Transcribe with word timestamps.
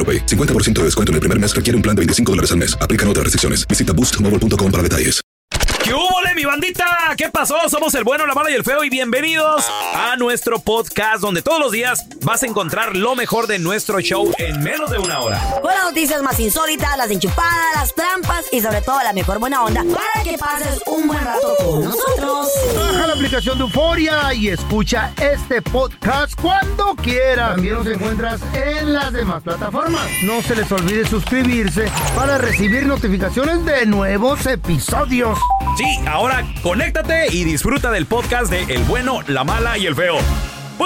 AroPay. 0.00 0.24
50% 0.24 0.72
de 0.80 0.84
descuento 0.84 1.12
en 1.12 1.16
el 1.16 1.20
primer 1.20 1.38
mes 1.38 1.54
requiere 1.54 1.76
un 1.76 1.82
plan 1.82 1.94
de 1.94 2.00
25 2.00 2.32
dólares 2.32 2.50
al 2.52 2.58
mes. 2.58 2.74
Aplican 2.80 3.06
otras 3.08 3.24
restricciones. 3.24 3.68
Visita 3.68 3.92
boostmobile.com 3.92 4.72
para 4.72 4.82
detalles. 4.82 5.20
¿Qué 5.84 5.94
hubo, 5.94 6.20
mi 6.40 6.44
bandita? 6.44 6.86
¿Qué 7.16 7.28
pasó? 7.28 7.56
Somos 7.68 7.94
el 7.94 8.04
bueno, 8.04 8.26
la 8.26 8.34
mala 8.34 8.50
y 8.50 8.54
el 8.54 8.64
feo 8.64 8.84
y 8.84 8.90
bienvenidos 8.90 9.66
a 9.94 10.16
nuestro 10.16 10.60
podcast 10.60 11.20
donde 11.20 11.42
todos 11.42 11.58
los 11.58 11.72
días 11.72 12.06
vas 12.22 12.42
a 12.42 12.46
encontrar 12.46 12.96
lo 12.96 13.14
mejor 13.14 13.46
de 13.46 13.58
nuestro 13.58 14.00
show 14.00 14.32
en 14.38 14.62
menos 14.62 14.90
de 14.90 14.98
una 14.98 15.20
hora. 15.20 15.40
Con 15.60 15.72
las 15.72 15.84
noticias 15.84 16.22
más 16.22 16.38
insólitas, 16.38 16.96
las 16.96 17.10
enchupadas, 17.10 17.74
las 17.74 17.94
trampas 17.94 18.46
y 18.52 18.60
sobre 18.60 18.80
todo 18.82 19.02
la 19.02 19.12
mejor 19.12 19.38
buena 19.38 19.64
onda 19.64 19.84
para 19.84 20.22
que 20.22 20.38
pases 20.38 20.80
un 20.86 21.08
buen 21.08 21.24
rato 21.24 21.56
con 21.58 21.84
nosotros. 21.84 22.49
Aplicación 23.30 23.58
de 23.58 23.64
Euforia 23.64 24.34
y 24.34 24.48
escucha 24.48 25.12
este 25.22 25.62
podcast 25.62 26.34
cuando 26.40 26.96
quieras. 26.96 27.52
También 27.52 27.74
nos 27.74 27.86
encuentras 27.86 28.40
en 28.52 28.92
las 28.92 29.12
demás 29.12 29.40
plataformas. 29.44 30.02
No 30.24 30.42
se 30.42 30.56
les 30.56 30.72
olvide 30.72 31.06
suscribirse 31.06 31.88
para 32.16 32.38
recibir 32.38 32.86
notificaciones 32.86 33.64
de 33.64 33.86
nuevos 33.86 34.44
episodios. 34.46 35.38
Sí, 35.78 36.00
ahora 36.08 36.44
conéctate 36.60 37.32
y 37.32 37.44
disfruta 37.44 37.92
del 37.92 38.06
podcast 38.06 38.50
de 38.50 38.64
El 38.64 38.82
bueno, 38.82 39.20
la 39.28 39.44
mala 39.44 39.78
y 39.78 39.86
el 39.86 39.94
feo. 39.94 40.16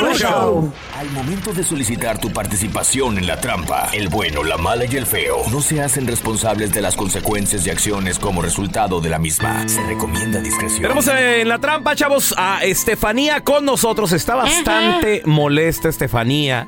¡Buen 0.02 0.14
show! 0.16 0.72
Al 0.98 1.10
momento 1.10 1.52
de 1.52 1.62
solicitar 1.62 2.18
tu 2.18 2.30
participación 2.32 3.16
en 3.18 3.26
la 3.26 3.40
trampa, 3.40 3.88
el 3.92 4.08
bueno, 4.08 4.42
la 4.42 4.56
mala 4.58 4.84
y 4.86 4.96
el 4.96 5.06
feo 5.06 5.42
no 5.50 5.60
se 5.60 5.80
hacen 5.82 6.06
responsables 6.06 6.72
de 6.72 6.80
las 6.82 6.96
consecuencias 6.96 7.66
y 7.66 7.70
acciones 7.70 8.18
como 8.18 8.42
resultado 8.42 9.00
de 9.00 9.08
la 9.10 9.18
misma. 9.18 9.68
Se 9.68 9.82
recomienda 9.86 10.40
discreción. 10.40 10.82
Tenemos 10.82 11.06
en 11.08 11.48
la 11.48 11.58
trampa, 11.60 11.94
chavos, 11.94 12.34
a 12.36 12.64
Estefanía 12.64 13.42
con 13.42 13.64
nosotros. 13.64 14.12
Está 14.12 14.34
bastante 14.34 15.22
molesta 15.26 15.88
Estefanía. 15.88 16.66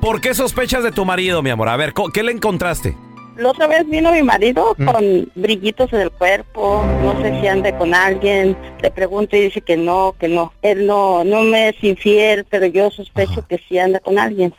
¿Por 0.00 0.20
qué 0.20 0.34
sospechas 0.34 0.84
de 0.84 0.92
tu 0.92 1.04
marido, 1.04 1.42
mi 1.42 1.50
amor? 1.50 1.68
A 1.68 1.76
ver, 1.76 1.92
¿co- 1.94 2.10
¿qué 2.10 2.22
le 2.22 2.30
encontraste? 2.32 2.96
La 3.36 3.50
otra 3.50 3.66
vez 3.66 3.86
vino 3.88 4.12
mi 4.12 4.22
marido 4.22 4.74
con 4.76 5.30
brillitos 5.34 5.92
en 5.92 6.00
el 6.00 6.10
cuerpo, 6.10 6.82
no 7.02 7.20
sé 7.20 7.38
si 7.40 7.46
ande 7.46 7.76
con 7.76 7.92
alguien, 7.92 8.56
le 8.80 8.90
pregunto 8.90 9.36
y 9.36 9.42
dice 9.42 9.60
que 9.60 9.76
no, 9.76 10.14
que 10.18 10.28
no. 10.28 10.52
Él 10.62 10.86
no, 10.86 11.22
no 11.22 11.42
me 11.42 11.68
es 11.68 11.84
infiel, 11.84 12.46
pero 12.48 12.66
yo 12.66 12.90
sospecho 12.90 13.46
que 13.46 13.60
sí 13.68 13.78
anda 13.78 14.00
con 14.00 14.18
alguien. 14.18 14.54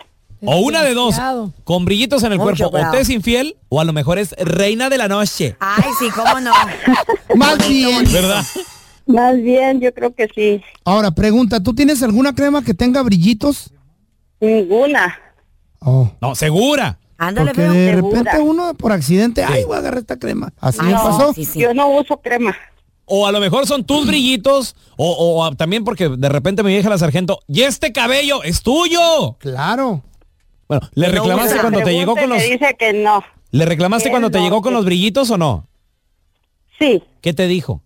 O 0.46 0.60
una 0.60 0.84
de 0.84 0.94
dos, 0.94 1.16
con 1.64 1.86
brillitos 1.86 2.22
en 2.24 2.34
el 2.34 2.38
Mucho 2.38 2.70
cuerpo. 2.70 2.90
O 2.90 2.92
te 2.92 3.00
es 3.00 3.10
infiel 3.10 3.58
o 3.70 3.82
a 3.82 3.84
lo 3.84 3.94
mejor 3.94 4.20
es 4.20 4.34
reina 4.38 4.90
de 4.90 5.00
la 5.00 5.08
noche. 5.08 5.56
Ay, 5.60 5.90
sí, 5.98 6.10
cómo 6.14 6.40
no. 6.40 6.54
Más 7.36 7.68
bien. 7.68 8.04
¿Verdad? 8.12 8.44
Más 9.08 9.42
bien, 9.42 9.80
yo 9.80 9.92
creo 9.94 10.14
que 10.14 10.28
sí. 10.36 10.62
Ahora, 10.84 11.10
pregunta, 11.12 11.64
¿tú 11.64 11.74
tienes 11.74 12.04
alguna 12.04 12.36
crema 12.36 12.64
que 12.64 12.76
tenga 12.76 13.02
brillitos? 13.02 13.72
Ninguna. 14.40 15.18
Oh. 15.80 16.12
No, 16.22 16.36
segura. 16.36 17.00
Ándale, 17.18 17.52
Porque 17.54 17.68
de 17.70 17.96
repente 17.96 18.40
uno 18.40 18.74
por 18.76 18.92
accidente, 18.92 19.44
ay, 19.44 19.64
voy 19.64 19.76
a 19.76 19.80
agarrar 19.80 20.00
esta 20.00 20.18
crema. 20.20 20.54
Así 20.60 20.82
me 20.82 20.90
Ay, 20.90 20.94
pasó. 20.94 21.34
sí, 21.34 21.46
sí. 21.46 21.60
Yo 21.60 21.74
no 21.74 21.88
uso 21.90 22.18
crema. 22.22 22.56
O 23.06 23.26
a 23.26 23.32
lo 23.32 23.40
mejor 23.40 23.66
son 23.66 23.84
tus 23.86 24.06
brillitos. 24.06 24.76
O, 24.98 25.12
o 25.12 25.44
a- 25.46 25.56
también 25.56 25.84
porque 25.84 26.10
de 26.10 26.30
repente 26.30 26.62
me 26.62 26.76
dije 26.76 26.90
la 26.90 26.98
sargento, 26.98 27.40
y 27.48 27.62
este 27.64 27.92
cabello 27.92 28.44
es 28.44 28.62
tuyo. 28.62 29.36
Claro. 29.40 30.04
Bueno, 30.68 30.88
¿le 30.94 31.08
No 31.08 31.14
reclamaste 31.14 31.60
cuando 31.60 31.82
te 31.82 31.94
llegó 31.94 32.16
con 32.16 32.30
los... 32.30 32.38
Me 32.40 32.44
dice 32.46 32.76
que 32.78 32.94
no. 32.94 33.24
¿Le 33.52 33.66
reclamaste 33.66 34.10
cuando 34.10 34.30
te 34.30 34.38
no, 34.40 34.44
llegó 34.44 34.62
con 34.62 34.74
los 34.74 34.84
brillitos 34.86 35.32
o 35.32 35.38
no? 35.38 35.66
Sí. 36.78 37.02
¿Qué 37.22 37.34
te 37.34 37.48
dijo? 37.48 37.82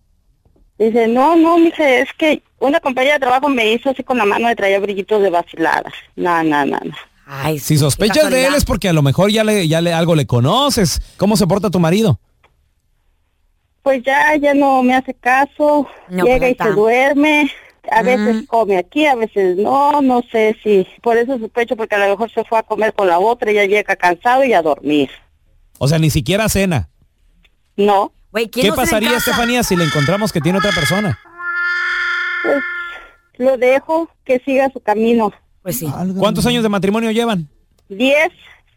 Dice, 0.78 1.06
no, 1.06 1.36
no, 1.36 1.56
dice, 1.58 2.00
es 2.00 2.08
que 2.18 2.42
una 2.58 2.80
compañera 2.80 3.14
de 3.14 3.20
trabajo 3.20 3.48
me 3.48 3.72
hizo 3.72 3.90
así 3.90 4.02
con 4.02 4.18
la 4.18 4.24
mano 4.24 4.50
y 4.50 4.54
traía 4.56 4.80
brillitos 4.80 5.22
de 5.22 5.30
vaciladas. 5.30 5.92
No, 6.16 6.42
no, 6.42 6.66
no, 6.66 6.78
no. 6.84 6.94
Ay, 7.26 7.58
Si 7.58 7.78
sospechas 7.78 8.30
de 8.30 8.46
él 8.46 8.54
es 8.54 8.64
porque 8.64 8.88
a 8.88 8.92
lo 8.92 9.02
mejor 9.02 9.30
ya 9.30 9.44
le, 9.44 9.66
ya 9.68 9.80
le 9.80 9.92
algo 9.92 10.14
le 10.14 10.26
conoces. 10.26 11.00
¿Cómo 11.16 11.36
se 11.36 11.46
porta 11.46 11.70
tu 11.70 11.78
marido? 11.80 12.18
Pues 13.82 14.02
ya, 14.04 14.36
ya 14.36 14.54
no 14.54 14.82
me 14.82 14.94
hace 14.94 15.12
caso, 15.14 15.86
No, 16.08 16.24
llega 16.24 16.48
y 16.48 16.54
pues, 16.54 16.66
se 16.66 16.70
está. 16.70 16.70
duerme, 16.70 17.50
a 17.90 18.02
Mm. 18.02 18.06
veces 18.06 18.44
come 18.46 18.76
aquí, 18.76 19.06
a 19.06 19.14
veces 19.16 19.56
no, 19.56 20.00
no 20.02 20.22
sé 20.30 20.56
si, 20.62 20.86
por 21.02 21.16
eso 21.16 21.36
sospecho 21.38 21.74
porque 21.76 21.96
a 21.96 22.06
lo 22.06 22.10
mejor 22.10 22.30
se 22.30 22.44
fue 22.44 22.58
a 22.58 22.62
comer 22.62 22.92
con 22.94 23.08
la 23.08 23.18
otra 23.18 23.50
y 23.50 23.54
ya 23.54 23.64
llega 23.66 23.96
cansado 23.96 24.44
y 24.44 24.52
a 24.52 24.62
dormir. 24.62 25.10
O 25.78 25.88
sea, 25.88 25.98
ni 25.98 26.10
siquiera 26.10 26.48
cena. 26.48 26.88
No, 27.76 28.12
Güey, 28.30 28.48
¿quién 28.48 28.64
¿Qué 28.64 28.68
no 28.70 28.76
se 28.76 28.80
pasaría? 28.82 29.16
Estefanía, 29.16 29.62
si 29.62 29.76
le 29.76 29.84
encontramos 29.84 30.32
que 30.32 30.40
tiene 30.40 30.58
otra 30.58 30.70
persona? 30.72 31.18
pues 32.42 32.62
lo 33.38 33.56
dejo 33.58 34.08
que 34.24 34.40
siga 34.44 34.70
su 34.72 34.80
camino. 34.80 35.32
Pues 35.62 35.78
sí. 35.78 35.86
Válgame. 35.86 36.18
¿Cuántos 36.18 36.44
años 36.46 36.62
de 36.62 36.68
matrimonio 36.68 37.10
llevan? 37.10 37.48
Diez 37.88 38.30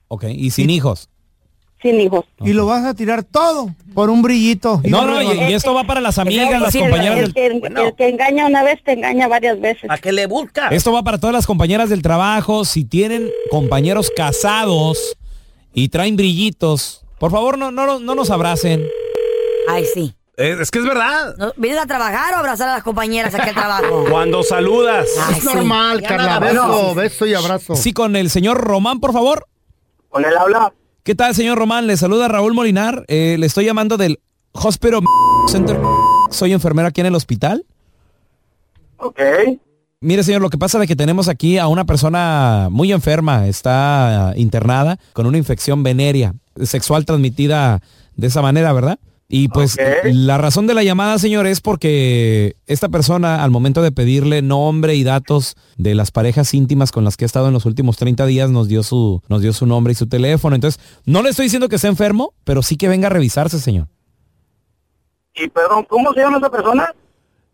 Ok, 0.07 0.25
y 0.29 0.51
sin 0.51 0.69
hijos. 0.69 1.09
sin 1.81 2.00
hijos. 2.00 2.25
Y 2.40 2.53
lo 2.53 2.66
vas 2.66 2.85
a 2.85 2.94
tirar 2.94 3.23
todo 3.23 3.73
por 3.94 4.09
un 4.09 4.22
brillito. 4.22 4.81
Y 4.84 4.90
No, 4.90 5.06
no, 5.06 5.22
y, 5.22 5.53
esto 5.53 5.73
va 5.73 5.84
para 5.84 6.01
las 6.01 6.18
amigas, 6.18 6.50
las 6.62 6.75
compañeras 6.75 7.18
El 7.19 7.25
del... 7.25 7.34
que, 7.34 7.47
el 7.47 7.96
que 7.96 8.09
engaña 8.09 8.46
una 8.47 8.63
vez 8.63 8.84
te 8.84 8.94
engaña 8.94 9.28
varias 9.28 9.59
veces. 9.59 9.90
¿A 9.90 9.97
qué 9.97 10.12
le 10.12 10.28
busca? 10.28 10.69
Esto 10.69 10.91
va 10.91 11.03
para 11.03 11.18
todas 11.18 11.34
las 11.34 11.46
compañeras 11.46 11.90
del 11.90 12.01
trabajo. 12.01 12.66
Si 12.66 12.85
tienen 12.85 13.29
compañeros 13.52 14.12
casados 14.16 15.17
y 15.73 15.90
traen 15.90 16.16
brillitos, 16.16 17.03
por 17.19 17.31
favor 17.31 17.57
no, 17.57 17.72
no, 17.72 18.00
no 18.00 18.16
nos 18.16 18.29
abracen. 18.29 18.85
Ay, 19.69 19.85
sí. 19.93 20.14
Es, 20.37 20.59
es 20.59 20.72
que 20.72 20.79
es 20.79 20.85
verdad. 20.85 21.35
¿No- 21.37 21.53
¿Vienes 21.58 21.79
a 21.82 21.85
trabajar 21.85 22.34
o 22.34 22.37
abrazar 22.37 22.67
a 22.70 22.73
las 22.73 22.84
compañeras 22.84 23.34
aquí 23.34 23.49
al 23.49 23.55
trabajo? 23.55 24.05
Cuando 24.09 24.43
saludas. 24.43 25.08
Ay, 25.28 25.35
Es 25.37 25.43
sí. 25.43 25.46
normal, 25.53 26.02
Ya 26.02 26.08
Carla. 26.09 26.40
Beso, 26.40 26.96
beso 26.96 27.26
y 27.26 27.34
abrazo. 27.34 27.76
Sí, 27.76 27.93
con 27.93 28.16
el 28.16 28.29
señor 28.29 28.58
Román, 28.58 28.99
por 28.99 29.14
favor. 29.14 29.47
¿Con 30.09 30.26
él 30.26 30.35
habla? 30.37 30.73
¿Qué 31.03 31.16
tal, 31.16 31.35
señor 31.35 31.58
Román? 31.58 31.87
Le 31.87 31.97
saluda 31.97 32.28
Raúl 32.28 32.53
Molinar. 32.53 33.05
Eh, 33.08 33.35
le 33.40 33.46
estoy 33.46 33.66
llamando 33.66 33.96
del 33.97 34.20
Hospital 34.53 35.02
Center. 35.47 35.79
Soy 36.32 36.52
enfermera 36.53 36.87
aquí 36.90 37.02
en 37.02 37.08
el 37.08 37.16
hospital. 37.16 37.66
Ok. 38.97 39.20
Mire, 40.02 40.23
señor, 40.23 40.41
lo 40.41 40.49
que 40.49 40.58
pasa 40.58 40.82
es 40.82 40.87
que 40.87 40.96
tenemos 40.96 41.28
aquí 41.29 41.58
a 41.58 41.67
una 41.67 41.85
persona 41.85 42.67
muy 42.72 42.91
enferma, 42.91 43.47
está 43.47 44.29
ah, 44.29 44.34
internada 44.35 44.97
con 45.14 45.26
una 45.26 45.37
infección 45.37 45.84
venérea 45.84 46.34
sexual 46.64 47.05
transmitida 47.05 47.82
de 48.16 48.28
esa 48.28 48.41
manera, 48.41 48.72
¿verdad? 48.73 48.99
Y 49.27 49.47
pues 49.47 49.77
la 50.03 50.37
razón 50.37 50.67
de 50.67 50.75
la 50.75 50.83
llamada, 50.83 51.17
señor, 51.17 51.47
es 51.47 51.59
porque 51.59 52.57
esta 52.67 52.89
persona 52.89 53.43
al 53.43 53.49
momento 53.49 53.81
de 53.81 53.91
pedirle 53.91 54.43
nombre 54.43 54.95
y 54.95 55.03
datos 55.03 55.55
de 55.77 55.95
las 55.95 56.11
parejas 56.11 56.53
íntimas 56.53 56.91
con 56.91 57.03
las 57.03 57.17
que 57.17 57.25
ha 57.25 57.27
estado 57.27 57.47
en 57.47 57.53
los 57.53 57.66
últimos 57.66 57.97
30 57.97 58.27
días 58.27 58.51
nos 58.51 58.67
dio 58.67 58.83
su 58.83 59.23
nos 59.27 59.41
dio 59.41 59.51
su 59.51 59.66
nombre 59.66 59.93
y 59.93 59.95
su 59.95 60.07
teléfono. 60.07 60.55
Entonces, 60.55 60.79
no 61.05 61.23
le 61.23 61.29
estoy 61.29 61.45
diciendo 61.45 61.69
que 61.69 61.77
esté 61.77 61.87
enfermo, 61.87 62.33
pero 62.43 62.61
sí 62.61 62.77
que 62.77 62.87
venga 62.87 63.07
a 63.07 63.09
revisarse, 63.09 63.59
señor. 63.59 63.87
Y 65.33 65.49
perdón, 65.49 65.85
¿cómo 65.89 66.13
se 66.13 66.19
llama 66.19 66.37
esa 66.37 66.49
persona? 66.51 66.93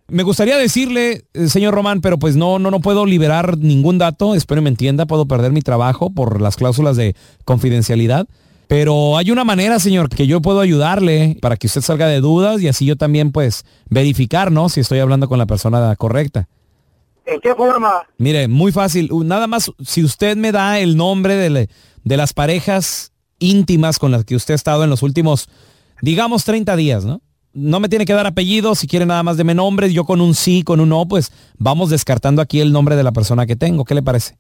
Me 0.07 0.23
gustaría 0.23 0.57
decirle, 0.57 1.23
eh, 1.33 1.47
señor 1.47 1.73
Román, 1.73 2.01
pero 2.01 2.19
pues 2.19 2.35
no, 2.35 2.59
no, 2.59 2.69
no 2.69 2.81
puedo 2.81 3.05
liberar 3.05 3.57
ningún 3.57 3.97
dato. 3.97 4.35
Espero 4.35 4.61
me 4.61 4.69
entienda, 4.69 5.05
puedo 5.05 5.25
perder 5.25 5.53
mi 5.53 5.61
trabajo 5.61 6.09
por 6.09 6.41
las 6.41 6.57
cláusulas 6.57 6.97
de 6.97 7.15
confidencialidad. 7.45 8.27
Pero 8.71 9.17
hay 9.17 9.31
una 9.31 9.43
manera, 9.43 9.79
señor, 9.79 10.07
que 10.07 10.27
yo 10.27 10.41
puedo 10.41 10.61
ayudarle 10.61 11.37
para 11.41 11.57
que 11.57 11.67
usted 11.67 11.81
salga 11.81 12.07
de 12.07 12.21
dudas 12.21 12.61
y 12.61 12.69
así 12.69 12.85
yo 12.85 12.95
también, 12.95 13.33
pues, 13.33 13.65
verificar, 13.89 14.49
¿no? 14.49 14.69
Si 14.69 14.79
estoy 14.79 14.99
hablando 14.99 15.27
con 15.27 15.37
la 15.39 15.45
persona 15.45 15.93
correcta. 15.97 16.47
¿En 17.25 17.41
qué 17.41 17.53
forma? 17.53 18.03
Mire, 18.17 18.47
muy 18.47 18.71
fácil. 18.71 19.09
Nada 19.25 19.47
más, 19.47 19.69
si 19.85 20.05
usted 20.05 20.37
me 20.37 20.53
da 20.53 20.79
el 20.79 20.95
nombre 20.95 21.35
de, 21.35 21.49
le- 21.49 21.69
de 22.05 22.15
las 22.15 22.31
parejas 22.31 23.11
íntimas 23.39 23.99
con 23.99 24.09
las 24.09 24.23
que 24.23 24.37
usted 24.37 24.53
ha 24.53 24.55
estado 24.55 24.85
en 24.85 24.89
los 24.89 25.03
últimos, 25.03 25.49
digamos, 26.01 26.45
30 26.45 26.73
días, 26.77 27.03
¿no? 27.03 27.19
No 27.51 27.81
me 27.81 27.89
tiene 27.89 28.05
que 28.05 28.13
dar 28.13 28.25
apellido, 28.25 28.73
si 28.75 28.87
quiere 28.87 29.05
nada 29.05 29.21
más 29.21 29.35
deme 29.35 29.53
nombres, 29.53 29.91
yo 29.91 30.05
con 30.05 30.21
un 30.21 30.33
sí, 30.33 30.63
con 30.63 30.79
un 30.79 30.87
no, 30.87 31.05
pues 31.09 31.33
vamos 31.57 31.89
descartando 31.89 32.41
aquí 32.41 32.61
el 32.61 32.71
nombre 32.71 32.95
de 32.95 33.03
la 33.03 33.11
persona 33.11 33.45
que 33.45 33.57
tengo. 33.57 33.83
¿Qué 33.83 33.95
le 33.95 34.01
parece? 34.01 34.37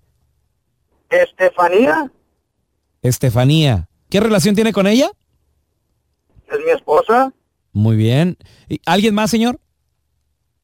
Estefanía, 1.09 2.09
Estefanía. 3.01 3.89
¿Qué 4.11 4.19
relación 4.19 4.53
tiene 4.53 4.73
con 4.73 4.85
ella? 4.87 5.09
es 6.51 6.59
mi 6.65 6.71
esposa. 6.71 7.31
Muy 7.71 7.95
bien. 7.95 8.37
¿Y 8.67 8.81
¿Alguien 8.85 9.15
más, 9.15 9.31
señor? 9.31 9.57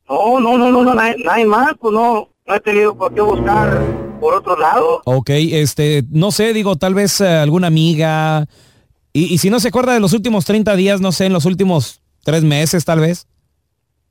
No, 0.09 0.39
no, 0.41 0.57
no, 0.57 0.69
no, 0.69 0.83
no, 0.83 0.93
nadie, 0.93 1.15
nadie 1.23 1.45
más, 1.45 1.71
pues 1.79 1.93
no, 1.93 2.29
no 2.45 2.53
he 2.53 2.59
tenido 2.59 2.93
por 2.95 3.13
qué 3.13 3.21
buscar 3.21 3.81
por 4.19 4.33
otro 4.33 4.57
lado. 4.57 5.01
Ok, 5.05 5.29
este, 5.29 6.03
no 6.09 6.31
sé, 6.31 6.51
digo, 6.51 6.75
tal 6.75 6.93
vez 6.93 7.21
eh, 7.21 7.27
alguna 7.27 7.67
amiga. 7.67 8.45
Y, 9.13 9.33
y 9.33 9.37
si 9.37 9.49
no 9.49 9.61
se 9.61 9.69
acuerda 9.69 9.93
de 9.93 10.01
los 10.01 10.11
últimos 10.11 10.43
30 10.43 10.75
días, 10.75 10.99
no 10.99 11.13
sé, 11.13 11.27
en 11.27 11.33
los 11.33 11.45
últimos 11.45 12.01
tres 12.25 12.43
meses, 12.43 12.83
tal 12.83 12.99
vez. 12.99 13.27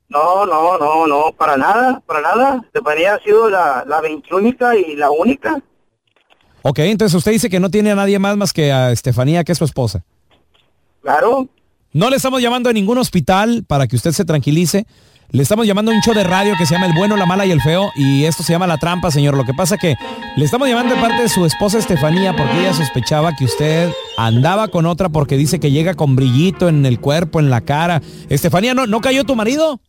No, 0.09 0.47
no, 0.47 0.79
no, 0.79 1.05
no, 1.05 1.31
para 1.37 1.57
nada, 1.57 2.01
para 2.07 2.21
nada. 2.21 2.61
Estefanía 2.65 3.13
ha 3.13 3.19
sido 3.19 3.51
la, 3.51 3.85
la 3.87 4.01
veintiúnica 4.01 4.75
y 4.75 4.95
la 4.95 5.11
única. 5.11 5.61
Ok, 6.61 6.79
entonces 6.79 7.15
usted 7.15 7.31
dice 7.31 7.49
que 7.49 7.59
no 7.59 7.69
tiene 7.69 7.91
a 7.91 7.95
nadie 7.95 8.19
más 8.19 8.35
más 8.37 8.53
que 8.53 8.71
a 8.71 8.91
Estefanía, 8.91 9.43
que 9.43 9.51
es 9.51 9.57
su 9.57 9.65
esposa. 9.65 10.03
Claro. 11.01 11.47
No 11.93 12.09
le 12.09 12.17
estamos 12.17 12.41
llamando 12.41 12.69
a 12.69 12.73
ningún 12.73 12.97
hospital 12.97 13.63
para 13.65 13.87
que 13.87 13.95
usted 13.95 14.11
se 14.11 14.25
tranquilice. 14.25 14.85
Le 15.29 15.43
estamos 15.43 15.67
llamando 15.67 15.91
a 15.91 15.95
un 15.95 16.01
show 16.01 16.13
de 16.13 16.23
radio 16.23 16.55
que 16.57 16.65
se 16.65 16.73
llama 16.73 16.85
El 16.85 16.93
Bueno, 16.93 17.17
la 17.17 17.25
Mala 17.25 17.45
y 17.45 17.51
el 17.51 17.61
Feo. 17.61 17.91
Y 17.95 18.23
esto 18.23 18.43
se 18.43 18.53
llama 18.53 18.65
La 18.65 18.77
Trampa, 18.77 19.11
señor. 19.11 19.35
Lo 19.35 19.43
que 19.43 19.53
pasa 19.53 19.77
que 19.77 19.95
le 20.37 20.45
estamos 20.45 20.69
llamando 20.69 20.95
de 20.95 21.01
parte 21.01 21.21
de 21.21 21.29
su 21.29 21.45
esposa 21.45 21.77
Estefanía 21.77 22.33
porque 22.35 22.59
ella 22.59 22.73
sospechaba 22.73 23.35
que 23.35 23.43
usted 23.43 23.91
andaba 24.17 24.69
con 24.69 24.85
otra 24.85 25.09
porque 25.09 25.35
dice 25.35 25.59
que 25.59 25.71
llega 25.71 25.95
con 25.95 26.15
brillito 26.15 26.69
en 26.69 26.85
el 26.85 26.99
cuerpo, 27.01 27.41
en 27.41 27.49
la 27.49 27.61
cara. 27.61 28.01
Estefanía, 28.29 28.73
¿no, 28.73 28.87
¿no 28.87 29.01
cayó 29.01 29.25
tu 29.25 29.35
marido? 29.35 29.81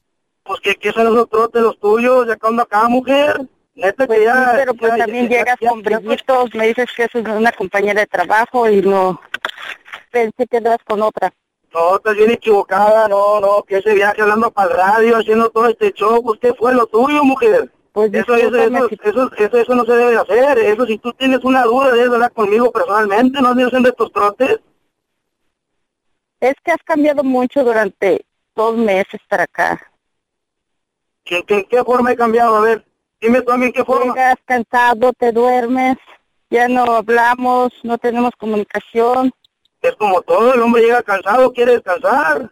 Pues 0.43 0.61
que, 0.61 0.75
que 0.75 0.93
son 0.93 1.15
los 1.15 1.29
trotes 1.29 1.63
los 1.63 1.79
tuyos, 1.79 2.27
ya 2.27 2.37
cuando 2.37 2.63
acá, 2.63 2.89
mujer. 2.89 3.49
Que 3.79 4.25
ya... 4.25 4.53
pero 4.57 4.75
pues 4.75 4.93
ya- 4.93 5.05
también 5.05 5.29
ya- 5.29 5.39
llegas 5.39 5.57
con 5.61 5.83
brillitos, 5.83 6.55
me 6.55 6.67
dices 6.67 6.87
que 6.97 7.05
eso 7.05 7.19
es 7.19 7.27
una 7.29 7.53
compañera 7.53 8.01
de 8.01 8.07
trabajo 8.07 8.69
y 8.69 8.83
no 8.83 9.21
pensé 10.11 10.47
que 10.49 10.57
eras 10.57 10.79
con 10.85 11.01
otra. 11.03 11.33
No, 11.73 11.97
estás 11.97 12.17
bien 12.17 12.31
equivocada, 12.33 13.07
no, 13.09 13.41
no, 13.41 13.63
que 13.63 13.77
ese 13.77 13.95
viaje 13.95 14.23
hablando 14.23 14.51
para 14.51 14.71
el 14.71 14.77
radio, 14.77 15.17
haciendo 15.19 15.51
todo 15.51 15.69
este 15.69 15.93
show, 15.93 16.23
pues 16.23 16.41
¿qué 16.41 16.55
fue 16.55 16.75
lo 16.75 16.87
tuyo, 16.87 17.23
mujer? 17.23 17.71
Pues 17.93 18.13
Eso, 18.13 18.35
eso, 18.35 18.57
eso, 18.57 18.89
eso, 19.03 19.31
eso, 19.37 19.59
eso 19.59 19.75
no 19.75 19.85
se 19.85 19.93
debe 19.93 20.17
hacer, 20.17 20.59
eso 20.59 20.87
si 20.87 20.99
tú 20.99 21.13
tienes 21.13 21.45
una 21.45 21.63
duda 21.65 21.93
debes 21.93 22.11
hablar 22.11 22.33
conmigo 22.33 22.73
personalmente, 22.73 23.41
no 23.41 23.55
debes 23.55 23.73
hacer 23.75 23.87
estos 23.87 24.13
trotes. 24.13 24.61
Es 26.41 26.55
que 26.65 26.73
has 26.73 26.83
cambiado 26.85 27.23
mucho 27.23 27.63
durante 27.65 28.25
dos 28.55 28.77
meses 28.77 29.21
para 29.29 29.45
acá. 29.45 29.93
¿En 31.27 31.65
qué 31.65 31.85
forma 31.85 32.13
he 32.13 32.17
cambiado? 32.17 32.57
A 32.57 32.61
ver, 32.61 32.88
dime 33.21 33.43
tú 33.43 33.53
a 33.53 33.57
mí 33.57 33.67
en 33.67 33.73
qué 33.73 33.85
forma. 33.85 34.15
Llegas 34.15 34.39
cansado, 34.45 35.13
te 35.13 35.33
duermes, 35.33 35.97
ya 36.51 36.69
no 36.69 36.85
hablamos, 36.85 37.73
no 37.83 37.99
tenemos 37.99 38.33
comunicación. 38.39 39.33
Es 39.83 39.95
como 39.97 40.23
todo, 40.23 40.55
el 40.55 40.61
hombre 40.61 40.83
llega 40.83 41.03
cansado, 41.03 41.53
quiere 41.53 41.73
descansar. 41.73 42.51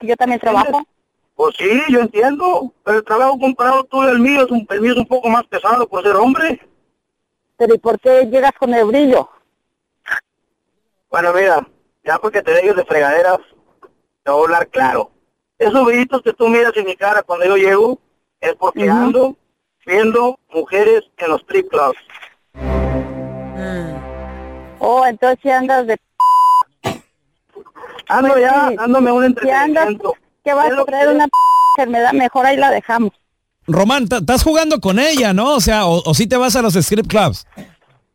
Yo 0.00 0.16
también 0.16 0.40
trabajo. 0.40 0.82
Pues 1.34 1.56
sí, 1.56 1.82
yo 1.88 2.00
entiendo, 2.00 2.72
pero 2.84 2.98
el 2.98 3.04
trabajo 3.04 3.38
comparado 3.38 3.84
tú 3.84 4.04
y 4.04 4.08
el 4.08 4.18
mío 4.18 4.44
es 4.44 4.50
un, 4.50 4.66
es 4.68 4.96
un 4.96 5.06
poco 5.06 5.28
más 5.28 5.44
pesado 5.44 5.88
por 5.88 6.02
ser 6.02 6.16
hombre. 6.16 6.60
Pero 7.56 7.74
¿y 7.74 7.78
por 7.78 7.98
qué 8.00 8.26
llegas 8.26 8.52
con 8.58 8.74
el 8.74 8.84
brillo? 8.84 9.28
Bueno, 11.10 11.32
mira, 11.32 11.66
ya 12.04 12.18
porque 12.18 12.42
te 12.42 12.52
dejes 12.52 12.76
de 12.76 12.84
fregaderas, 12.84 13.38
te 14.22 14.30
voy 14.30 14.40
a 14.40 14.44
hablar 14.44 14.68
claro. 14.68 15.10
Esos 15.58 15.84
brillitos 15.84 16.22
que 16.22 16.32
tú 16.32 16.48
miras 16.48 16.76
en 16.76 16.86
mi 16.86 16.96
cara 16.96 17.22
cuando 17.22 17.46
yo 17.46 17.56
llego 17.56 17.98
es 18.40 18.54
porque 18.56 18.88
ando 18.88 19.36
viendo 19.86 20.38
mujeres 20.52 21.02
en 21.18 21.30
los 21.30 21.40
strip 21.42 21.68
clubs. 21.70 21.98
Oh, 24.78 25.06
entonces 25.06 25.38
si 25.42 25.50
andas 25.50 25.86
de... 25.86 25.96
Ando 28.08 28.30
Pues 28.32 28.42
ya, 28.42 28.68
sí. 28.70 28.76
dándome 28.76 29.12
un 29.12 29.24
entretenimiento. 29.24 30.14
que 30.44 30.52
vas 30.52 30.70
Es 30.72 30.78
a 30.78 30.84
traer 30.84 31.08
que- 31.08 31.14
una 31.14 31.28
enfermedad, 31.76 32.12
mejor 32.12 32.46
ahí 32.46 32.56
la 32.56 32.70
dejamos. 32.70 33.12
Román, 33.68 34.08
estás 34.10 34.42
jugando 34.42 34.80
con 34.80 34.98
ella, 34.98 35.32
¿no? 35.32 35.54
O 35.54 35.60
sea, 35.60 35.86
o, 35.86 36.02
o 36.04 36.14
si 36.14 36.26
te 36.26 36.36
vas 36.36 36.56
a 36.56 36.62
los 36.62 36.74
script 36.74 37.08
clubs. 37.08 37.46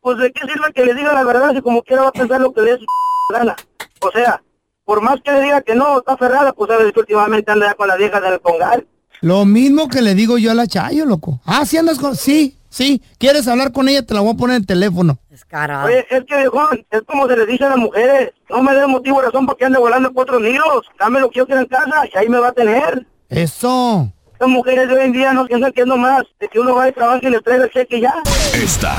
Pues 0.02 0.18
de 0.18 0.30
qué 0.30 0.42
sirve 0.46 0.72
que 0.74 0.84
le 0.84 0.94
diga 0.94 1.14
la 1.14 1.24
verdad 1.24 1.54
si 1.54 1.62
como 1.62 1.82
quiera 1.82 2.02
va 2.02 2.08
a 2.08 2.12
pensar 2.12 2.40
lo 2.40 2.52
que 2.52 2.60
le 2.60 2.76
su 2.78 2.84
gana. 3.32 3.56
O 4.00 4.10
sea, 4.10 4.42
por 4.84 5.00
más 5.00 5.20
que 5.22 5.32
le 5.32 5.40
diga 5.40 5.62
que 5.62 5.74
no, 5.74 5.98
está 5.98 6.16
cerrada, 6.18 6.52
pues 6.52 6.70
sabes 6.70 6.92
que 6.92 7.00
últimamente 7.00 7.50
anda 7.50 7.68
ya 7.68 7.74
con 7.74 7.88
las 7.88 7.96
viejas 7.98 8.20
del 8.22 8.40
Congal. 8.40 8.86
Lo 9.20 9.44
mismo 9.44 9.88
que 9.88 10.00
le 10.00 10.14
digo 10.14 10.38
yo 10.38 10.50
a 10.50 10.54
la 10.54 10.66
Chayo, 10.66 11.04
loco. 11.04 11.40
Ah, 11.44 11.64
sí 11.66 11.76
andas 11.76 11.98
con... 11.98 12.14
Sí, 12.14 12.56
sí. 12.68 13.02
¿Quieres 13.18 13.48
hablar 13.48 13.72
con 13.72 13.88
ella? 13.88 14.04
Te 14.04 14.14
la 14.14 14.20
voy 14.20 14.32
a 14.34 14.36
poner 14.36 14.56
en 14.56 14.64
teléfono. 14.64 15.18
Descarado. 15.28 15.86
Oye, 15.86 16.06
es 16.08 16.24
que 16.24 16.36
viejón, 16.36 16.86
es 16.90 17.02
como 17.02 17.26
se 17.26 17.36
les 17.36 17.46
dice 17.48 17.64
a 17.64 17.70
las 17.70 17.78
mujeres. 17.78 18.32
No 18.48 18.62
me 18.62 18.74
dé 18.74 18.86
motivo 18.86 19.18
o 19.18 19.22
razón 19.22 19.46
porque 19.46 19.64
ande 19.64 19.78
volando 19.78 20.12
cuatro 20.12 20.38
nidos. 20.38 20.86
Dame 20.98 21.20
lo 21.20 21.30
que 21.30 21.38
yo 21.38 21.46
quiera 21.46 21.62
en 21.62 21.66
casa 21.66 22.04
y 22.12 22.16
ahí 22.16 22.28
me 22.28 22.38
va 22.38 22.48
a 22.48 22.52
tener. 22.52 23.06
Eso. 23.28 24.12
Las 24.38 24.48
mujeres 24.48 24.88
de 24.88 24.94
hoy 24.94 25.06
en 25.06 25.12
día 25.12 25.32
no 25.32 25.46
piensan 25.46 25.72
que 25.72 25.80
es 25.80 25.86
nomás 25.86 26.22
de 26.38 26.48
que 26.48 26.60
uno 26.60 26.76
va 26.76 26.84
de 26.84 26.92
trabajo 26.92 27.18
y 27.22 27.30
les 27.30 27.42
traiga 27.42 27.64
el 27.64 27.70
cheque 27.72 28.00
ya. 28.00 28.14
Esta 28.54 28.96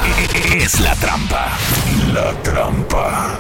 es 0.54 0.82
la 0.82 0.94
trampa. 0.96 1.58
La 2.14 2.34
trampa. 2.44 3.40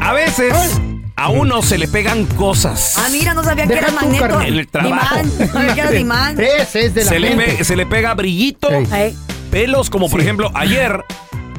A 0.00 0.12
veces 0.12 0.80
a 1.24 1.28
uno 1.28 1.62
se 1.62 1.78
le 1.78 1.88
pegan 1.88 2.24
cosas. 2.26 2.94
Ah, 2.98 3.08
mira, 3.10 3.34
no 3.34 3.42
sabía 3.44 3.66
que 3.66 3.74
Deja 3.74 3.86
eras 3.88 3.94
tú, 3.94 4.04
magneto. 4.06 4.24
carnal. 4.24 4.58
El 4.58 4.68
trabajo. 4.68 5.14
Imán, 5.18 5.32
no 5.38 5.46
sabía 5.46 5.74
que 5.74 5.80
eras 5.80 5.94
imán. 6.00 6.40
Ese 6.40 6.86
es 6.86 6.94
de 6.94 7.04
la 7.04 7.10
Se 7.10 7.20
le, 7.20 7.30
pe- 7.36 7.64
se 7.64 7.76
le 7.76 7.86
pega 7.86 8.14
brillito, 8.14 8.68
Ey. 8.70 9.16
Pelos, 9.50 9.90
como 9.90 10.08
por 10.08 10.20
ejemplo 10.20 10.50
ayer. 10.54 11.04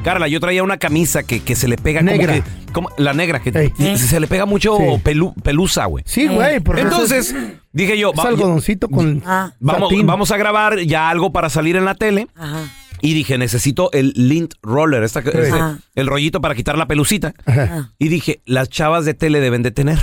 Carla, 0.02 0.28
yo 0.28 0.38
traía 0.38 0.62
una 0.62 0.76
camisa 0.76 1.22
que, 1.22 1.40
que 1.42 1.56
se 1.56 1.66
le 1.66 1.78
pega 1.78 2.02
Negra. 2.02 2.34
como 2.34 2.44
que. 2.44 2.64
Como, 2.74 2.90
la 2.98 3.14
negra, 3.14 3.40
que 3.40 3.72
y 3.78 3.96
se 3.96 4.18
le 4.20 4.26
pega 4.26 4.44
mucho 4.46 4.76
Sí. 4.76 4.82
pelu- 5.04 5.32
pelusa, 5.42 5.84
güey. 5.86 6.02
Sí, 6.06 6.26
güey. 6.26 6.58
porque 6.60 6.82
Entonces, 6.82 7.34
dije 7.72 7.96
yo, 7.96 8.10
Es 8.12 8.18
va- 8.18 8.24
algodoncito 8.28 8.88
con 8.88 9.22
Ah. 9.24 9.52
vamos, 9.60 9.88
satín. 9.90 10.06
vamos 10.06 10.30
a 10.32 10.36
grabar 10.36 10.78
ya 10.80 11.08
algo 11.08 11.30
para 11.32 11.48
salir 11.48 11.76
en 11.76 11.84
la 11.84 11.94
tele. 11.94 12.26
Ajá. 12.36 12.64
Y 13.00 13.14
dije, 13.14 13.36
necesito 13.38 13.90
el 13.92 14.12
lint 14.16 14.54
roller, 14.62 15.02
esta- 15.02 15.20
este- 15.20 15.50
el 15.94 16.06
rollito 16.06 16.40
para 16.40 16.54
quitar 16.54 16.78
la 16.78 16.86
pelucita. 16.86 17.34
Ajá. 17.44 17.92
Y 17.98 18.08
dije, 18.08 18.40
las 18.46 18.68
chavas 18.70 19.04
de 19.04 19.14
tele 19.14 19.40
deben 19.40 19.62
de 19.62 19.70
tener. 19.70 19.98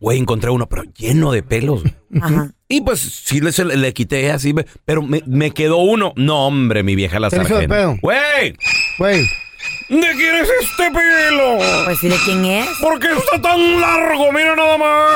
Güey, 0.00 0.18
encontré 0.18 0.50
uno, 0.50 0.68
pero 0.68 0.84
lleno 0.96 1.32
de 1.32 1.42
pelos. 1.42 1.82
Ajá. 2.20 2.52
Y 2.68 2.80
pues 2.82 3.00
sí 3.00 3.40
le, 3.40 3.50
le, 3.76 3.92
quité 3.92 4.30
así, 4.30 4.54
pero 4.84 5.02
me, 5.02 5.22
me 5.26 5.50
quedó 5.50 5.78
uno. 5.78 6.12
No, 6.16 6.46
hombre, 6.46 6.82
mi 6.82 6.94
vieja 6.94 7.18
la 7.20 7.30
¿Se 7.30 7.36
le 7.38 7.44
hizo 7.44 7.58
de 7.58 7.68
sargento. 7.68 7.98
Güey, 8.02 8.54
Güey. 8.98 9.26
¿De 9.88 10.00
quién 10.14 10.34
es 10.36 10.48
este 10.62 10.90
pelo? 10.90 11.58
Pues 11.84 12.00
dile 12.00 12.16
quién 12.24 12.44
es. 12.44 12.68
¿Por 12.80 12.98
qué 12.98 13.08
está 13.12 13.40
tan 13.40 13.80
largo? 13.80 14.32
Mira 14.32 14.54
nada 14.56 14.78
más. 14.78 15.10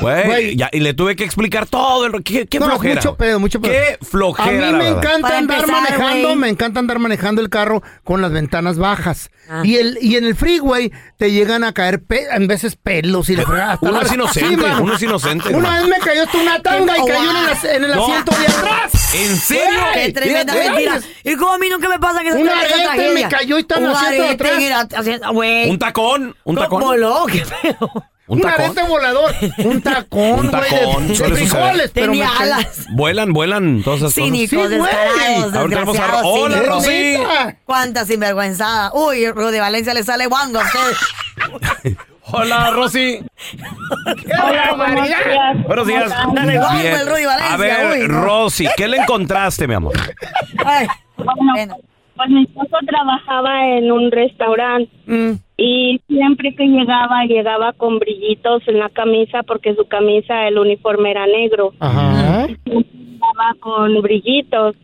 Güey, 0.00 0.56
ya, 0.56 0.68
y 0.72 0.80
le 0.80 0.94
tuve 0.94 1.14
que 1.16 1.24
explicar 1.24 1.66
todo. 1.66 2.06
El, 2.06 2.22
qué, 2.24 2.46
qué 2.46 2.58
No, 2.58 2.66
flojera. 2.66 2.96
mucho 2.96 3.16
pedo, 3.16 3.38
mucho 3.40 3.60
pedo. 3.60 3.72
Qué 3.72 3.98
flojera, 4.04 4.68
A 4.68 4.72
mí 4.72 4.78
me 4.78 4.84
verdad. 4.84 4.98
encanta 4.98 5.38
andar 5.38 5.58
empezar, 5.60 5.82
manejando, 5.82 6.36
me 6.36 6.48
encanta 6.48 6.80
andar 6.80 6.98
manejando 6.98 7.40
el 7.40 7.48
carro 7.48 7.82
con 8.04 8.20
las 8.20 8.32
ventanas 8.32 8.78
bajas. 8.78 9.30
Ah. 9.48 9.62
Y 9.64 9.76
el 9.76 9.98
y 10.02 10.16
en 10.16 10.24
el 10.24 10.34
freeway 10.34 10.90
te 11.18 11.30
llegan 11.30 11.62
a 11.62 11.72
caer 11.72 12.02
pe- 12.02 12.26
en 12.32 12.48
veces 12.48 12.74
pelos 12.76 13.30
y. 13.30 13.34
Hasta 13.36 13.78
Uno 13.80 13.92
la- 13.92 14.02
es 14.02 14.12
inocente, 14.12 14.64
Sí, 14.64 14.72
uno 14.82 14.94
es 14.94 15.02
inocente. 15.02 15.54
Una 15.54 15.78
vez 15.78 15.88
me 15.88 15.98
cayó 15.98 16.22
hasta 16.24 16.38
una 16.38 16.60
tanga 16.62 16.96
y 16.96 17.00
Oh, 17.00 17.06
cayó 17.06 17.30
en 17.30 17.36
el, 17.36 17.42
wow. 17.44 17.52
as- 17.52 17.64
en 17.64 17.84
el 17.84 17.90
No. 17.94 18.02
asiento 18.06 18.32
de 18.36 18.46
atrás. 18.46 18.92
¿En 19.16 19.36
serio? 19.36 19.80
Qué 19.94 20.12
tremenda 20.12 20.54
mentira. 20.54 21.00
¿Y 21.24 21.36
cómo 21.36 21.52
a 21.52 21.58
mí 21.58 21.68
nunca 21.68 21.88
me 21.88 21.98
pasa 21.98 22.22
que 22.22 22.32
Un 22.32 22.46
esa 22.48 22.58
arete 22.58 22.82
tragedia? 22.84 23.12
me 23.12 23.28
cayó 23.28 23.56
y 23.58 23.60
está 23.60 23.76
en 23.76 23.84
el 23.84 23.90
Un 23.90 23.96
asiento 23.96 24.22
de 24.22 24.28
arete 24.28 24.72
atrás. 24.74 25.32
güey. 25.32 25.70
Un 25.70 25.78
tacón, 25.78 26.36
un 26.44 26.56
tacón. 26.56 26.80
¿Cómo 26.80 26.94
lo? 26.96 27.26
¿Qué 27.26 27.44
pedo? 27.62 27.90
Un 28.28 28.38
Un 28.38 28.40
tacón. 28.42 28.64
arete 28.64 28.82
volador. 28.88 29.34
Un 29.58 29.82
tacón, 29.82 30.20
Un 30.40 30.50
güey. 30.50 30.50
tacón, 30.50 31.02
De, 31.02 31.08
de 31.08 31.14
suele 31.14 31.36
suceder. 31.36 31.36
frijoles, 31.36 31.90
pero 31.94 32.06
me 32.08 32.12
Tenía 32.18 32.30
cayó. 32.36 32.54
alas. 32.54 32.86
Vuelan, 32.92 33.32
vuelan 33.32 33.82
todas 33.84 34.00
esas 34.00 34.14
cosas. 34.14 34.24
Cínicos, 34.24 34.50
Sí, 34.50 34.56
güey. 34.56 34.68
descarados, 34.80 35.54
Ahorita 35.54 35.78
vamos 35.80 35.98
a- 35.98 36.00
desgraciados. 36.02 36.26
Hola, 36.26 36.54
cínicos. 36.56 36.74
Rosy. 36.84 36.88
Neta. 37.18 37.56
Cuánta 37.64 38.04
sinvergüenzada. 38.04 38.90
Uy, 38.94 39.30
Rudy 39.30 39.58
Valencia 39.60 39.94
le 39.94 40.02
sale 40.02 40.26
guango 40.26 40.58
a 40.60 40.64
usted. 40.64 41.96
Hola, 42.28 42.72
Rosy. 42.72 43.20
Hola, 44.44 44.74
buenos 44.76 45.06
días. 45.06 45.66
Buenos 45.66 45.86
días. 45.86 46.14
El 46.34 47.06
Rudy 47.08 47.24
Valencia, 47.24 47.54
A 47.54 47.56
ver, 47.56 48.02
uy, 48.02 48.08
no. 48.08 48.24
Rosy, 48.24 48.66
¿qué 48.76 48.88
le 48.88 48.98
encontraste, 48.98 49.66
mi 49.66 49.74
amor? 49.74 49.94
Ay, 50.64 50.86
Bueno, 51.16 51.76
pues 52.16 52.28
mi 52.30 52.42
esposo 52.44 52.76
trabajaba 52.86 53.66
en 53.76 53.92
un 53.92 54.10
restaurante 54.10 54.90
y 55.58 56.00
siempre 56.08 56.54
que 56.54 56.64
llegaba, 56.64 57.24
llegaba 57.26 57.72
con 57.74 57.98
brillitos 57.98 58.62
en 58.68 58.78
la 58.78 58.88
camisa 58.88 59.42
porque 59.42 59.74
su 59.74 59.86
camisa, 59.86 60.46
el 60.48 60.58
uniforme 60.58 61.10
era 61.10 61.26
negro. 61.26 61.72
Ajá. 61.80 62.46
Estaba 62.46 63.54
con 63.60 64.00
brillitos. 64.02 64.76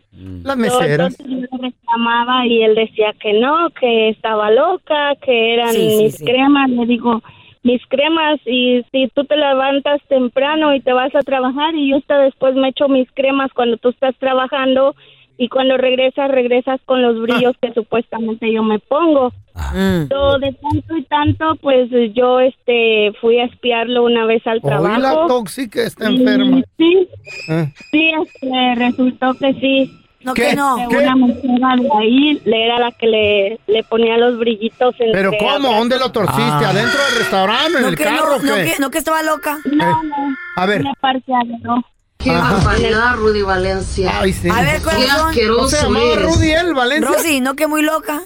Las 0.43 0.57
meseras. 0.57 1.19
Entonces 1.19 1.25
yo 1.27 1.57
le 1.57 1.69
reclamaba 1.69 2.45
y 2.45 2.61
él 2.63 2.75
decía 2.75 3.13
que 3.19 3.33
no, 3.33 3.69
que 3.79 4.09
estaba 4.09 4.51
loca, 4.51 5.15
que 5.25 5.53
eran 5.55 5.73
Sí, 5.73 5.89
sí, 5.89 6.03
mis 6.03 6.15
sí. 6.15 6.23
cremas. 6.25 6.69
Le 6.69 6.85
digo, 6.85 7.21
mis 7.63 7.81
cremas 7.87 8.39
y 8.45 8.83
si 8.91 9.07
tú 9.15 9.23
te 9.25 9.35
levantas 9.37 10.01
temprano 10.09 10.75
y 10.75 10.81
te 10.81 10.91
vas 10.93 11.15
a 11.15 11.21
trabajar 11.21 11.73
y 11.75 11.89
yo 11.91 11.97
hasta 11.97 12.17
después 12.19 12.55
me 12.55 12.69
echo 12.69 12.87
mis 12.89 13.09
cremas 13.13 13.51
cuando 13.53 13.77
tú 13.77 13.89
estás 13.89 14.15
trabajando 14.17 14.95
y 15.37 15.47
cuando 15.49 15.77
regresas, 15.77 16.29
regresas 16.29 16.79
con 16.85 17.01
los 17.01 17.19
brillos 17.21 17.55
que 17.61 17.73
supuestamente 17.73 18.51
yo 18.53 18.61
me 18.63 18.79
pongo. 18.79 19.31
Mm. 19.73 20.07
So, 20.09 20.37
de 20.39 20.51
tanto 20.53 20.97
y 20.97 21.03
tanto, 21.03 21.55
pues 21.61 21.89
yo 22.13 22.39
este 22.39 23.13
fui 23.21 23.39
a 23.39 23.45
espiarlo 23.45 24.03
una 24.03 24.25
vez 24.25 24.45
al 24.45 24.59
Hoy 24.61 24.69
la 24.69 24.99
trabajo. 24.99 25.27
tóxica 25.27 25.83
está 25.83 26.11
y 26.11 26.17
enferma. 26.17 26.61
Sí, 26.77 27.07
Ah. 27.49 27.65
sí, 27.91 28.11
este, 28.23 28.75
resultó 28.75 29.33
que 29.35 29.53
sí. 29.55 29.91
No, 30.23 30.33
¿Qué? 30.33 30.47
que 30.49 30.55
no. 30.55 30.75
Una 30.75 31.15
mesera 31.15 31.75
de 31.79 31.89
ahí 31.99 32.41
le 32.45 32.65
era 32.65 32.79
la 32.79 32.91
que 32.91 33.07
le, 33.07 33.59
le 33.67 33.83
ponía 33.83 34.17
los 34.17 34.37
brillitos 34.39 34.95
en 34.99 35.11
Pero 35.11 35.31
¿cómo? 35.37 35.73
¿Dónde 35.75 35.99
lo 35.99 36.11
torciste? 36.11 36.41
Ah. 36.43 36.69
¿Adentro 36.69 37.03
del 37.09 37.15
restaurante? 37.19 37.75
¿En 37.77 37.81
No 37.81 37.87
el 37.89 37.95
que, 37.97 38.03
carro? 38.05 38.25
no, 38.29 38.35
o 38.35 38.39
no, 38.39 38.55
qué? 38.55 38.63
que, 38.65 38.79
no 38.79 38.89
que 38.91 38.97
estaba 38.99 39.21
loca. 39.23 39.59
No, 39.65 40.03
no, 40.03 40.15
A 40.55 40.65
ver. 40.65 40.81
una 40.81 40.93
parte 40.93 41.33
adentro. 41.33 41.75
Qué 42.17 42.31
barbaridad, 42.31 43.15
Rudy 43.17 43.41
Valencia. 43.41 44.11
Ay, 44.21 44.31
sí. 44.31 44.47
A 44.49 44.61
ver, 44.61 44.77
Qué 44.77 44.81
corazón. 44.83 45.07
¿No 45.07 45.17
se 45.17 45.27
asqueroso 45.27 45.83
llamaba 45.83 46.05
eres. 46.05 46.25
Rudy 46.25 46.51
el 46.51 46.73
Valencia? 46.73 47.11
Rosy, 47.17 47.41
no 47.41 47.55
que 47.55 47.67
muy 47.67 47.81
loca. 47.81 48.21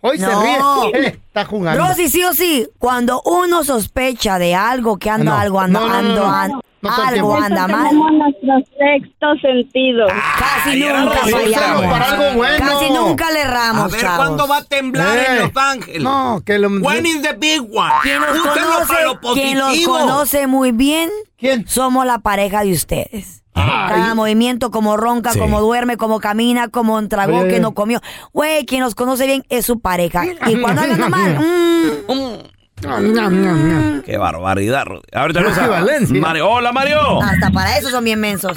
Hoy 0.00 0.18
se 0.18 0.26
No. 0.26 0.90
ríe. 0.90 1.06
Eh, 1.08 1.18
está 1.26 1.44
jugando. 1.44 1.86
Rosy, 1.86 2.08
sí 2.08 2.24
o 2.24 2.32
sí, 2.34 2.66
cuando 2.78 3.22
uno 3.24 3.62
sospecha 3.62 4.38
de 4.38 4.54
algo, 4.54 4.98
que 4.98 5.10
anda 5.10 5.32
No. 5.32 5.38
algo, 5.38 5.60
anda, 5.60 5.80
No, 5.80 5.86
no, 5.88 6.02
no, 6.02 6.32
ando, 6.32 6.60
el 6.96 7.14
algo 7.14 7.28
tiempo. 7.36 7.44
anda 7.46 7.68
mal. 7.68 7.88
Tenemos 7.88 8.12
nuestro 8.12 8.74
sexto 8.78 9.26
sentido. 9.40 10.06
Casi 10.38 10.70
Ay, 10.70 10.82
era 10.82 11.00
nunca 11.02 11.18
fallamos. 11.18 11.84
para 11.86 12.10
algo 12.10 12.38
bueno. 12.38 12.66
Casi 12.66 12.90
nunca 12.90 13.30
le 13.30 13.38
A 13.40 13.42
erramos, 13.44 13.92
ver, 13.92 14.00
chavos. 14.00 14.16
¿cuándo 14.18 14.48
va 14.48 14.56
a 14.58 14.64
temblar 14.64 15.16
Eh. 15.18 15.26
en 15.28 15.38
Los 15.40 15.50
Ángeles? 15.56 16.02
No, 16.02 16.42
que 16.44 16.58
lo... 16.58 16.68
When 16.68 17.06
is 17.06 17.22
the 17.22 17.32
big 17.34 17.60
one? 17.72 17.92
Quien 18.02 18.20
los 18.20 18.30
Úsenlo 18.30 18.52
conoce, 18.52 18.86
para 18.94 19.04
lo 19.04 19.20
quien 19.34 19.58
los 19.58 19.68
positivo. 19.68 19.98
conoce 19.98 20.46
muy 20.46 20.72
bien, 20.72 21.10
¿Quién? 21.38 21.66
somos 21.68 22.06
la 22.06 22.18
pareja 22.18 22.62
de 22.62 22.72
ustedes. 22.72 23.42
Ay. 23.54 23.64
Cada 23.88 24.14
movimiento, 24.14 24.70
como 24.70 24.96
ronca, 24.96 25.32
Sí. 25.32 25.38
como 25.40 25.60
duerme, 25.60 25.96
como 25.96 26.20
camina, 26.20 26.68
como 26.68 27.06
tragó, 27.08 27.38
Oye. 27.38 27.48
que 27.54 27.60
no 27.60 27.74
comió. 27.74 28.00
Güey, 28.32 28.64
quien 28.66 28.82
los 28.82 28.94
conoce 28.94 29.26
bien 29.26 29.44
es 29.48 29.66
su 29.66 29.80
pareja. 29.80 30.24
Y 30.46 30.56
cuando 30.60 30.82
anda 30.82 31.08
mal, 31.08 31.38
mm, 31.40 32.42
Ñam, 32.82 33.12
ñam, 33.12 33.42
ñam. 33.68 34.02
Qué 34.02 34.16
barbaridad. 34.16 34.84
Ahorita 35.12 35.40
Valencia. 35.68 36.20
Mario. 36.20 36.48
Hola, 36.48 36.72
Mario. 36.72 37.20
hasta 37.22 37.50
para 37.50 37.76
eso 37.78 37.88
son 37.90 38.04
bien 38.04 38.20
mensos. 38.20 38.52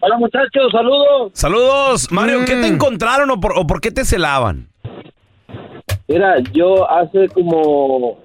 Hola 0.00 0.18
muchachos, 0.18 0.70
saludos. 0.72 1.30
Saludos. 1.34 2.10
Mario, 2.10 2.40
¿qué 2.40 2.56
te 2.56 2.70
Mm. 2.70 2.74
encontraron 2.74 3.30
o 3.30 3.40
por, 3.40 3.52
o 3.56 3.66
por 3.66 3.80
qué 3.80 3.90
te 3.90 4.04
celaban? 4.04 4.68
Mira, 6.08 6.34
yo 6.52 6.90
hace 6.90 7.28
como 7.28 8.18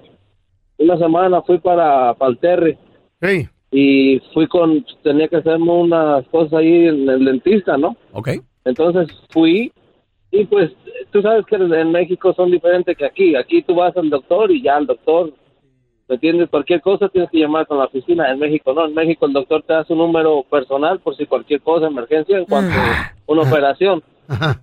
una 0.78 0.98
semana 0.98 1.40
fui 1.42 1.58
para, 1.58 2.14
para 2.14 2.30
el 2.32 2.38
Terry 2.38 2.78
Sí. 3.22 3.48
y 3.70 4.20
fui 4.34 4.46
con, 4.48 4.84
tenía 5.02 5.28
que 5.28 5.36
hacerme 5.36 5.70
unas 5.70 6.26
cosas 6.28 6.54
ahí 6.54 6.88
en 6.88 7.08
el 7.08 7.24
dentista, 7.24 7.76
¿no? 7.76 7.96
Ok. 8.12 8.30
Entonces 8.64 9.08
fui 9.30 9.72
y 10.30 10.44
pues 10.44 10.70
tú 11.10 11.22
sabes 11.22 11.44
que 11.46 11.56
en 11.56 11.92
México 11.92 12.32
son 12.34 12.50
diferentes 12.50 12.96
que 12.96 13.04
aquí. 13.04 13.36
Aquí 13.36 13.62
tú 13.62 13.74
vas 13.74 13.96
al 13.96 14.10
doctor 14.10 14.50
y 14.50 14.62
ya 14.62 14.78
el 14.78 14.86
doctor, 14.86 15.32
¿me 16.08 16.14
entiendes? 16.14 16.48
Cualquier 16.50 16.80
cosa 16.80 17.08
tienes 17.08 17.30
que 17.30 17.38
llamar 17.38 17.66
con 17.66 17.78
la 17.78 17.84
oficina. 17.84 18.30
En 18.30 18.38
México 18.38 18.72
no, 18.72 18.86
en 18.86 18.94
México 18.94 19.26
el 19.26 19.32
doctor 19.32 19.62
te 19.62 19.72
da 19.72 19.84
su 19.84 19.94
número 19.94 20.42
personal 20.50 21.00
por 21.00 21.16
si 21.16 21.26
cualquier 21.26 21.60
cosa, 21.60 21.86
emergencia, 21.86 22.38
en 22.38 22.44
cuanto 22.44 22.74
a 22.78 23.12
una 23.26 23.42
operación. 23.42 24.02
Ajá. 24.28 24.62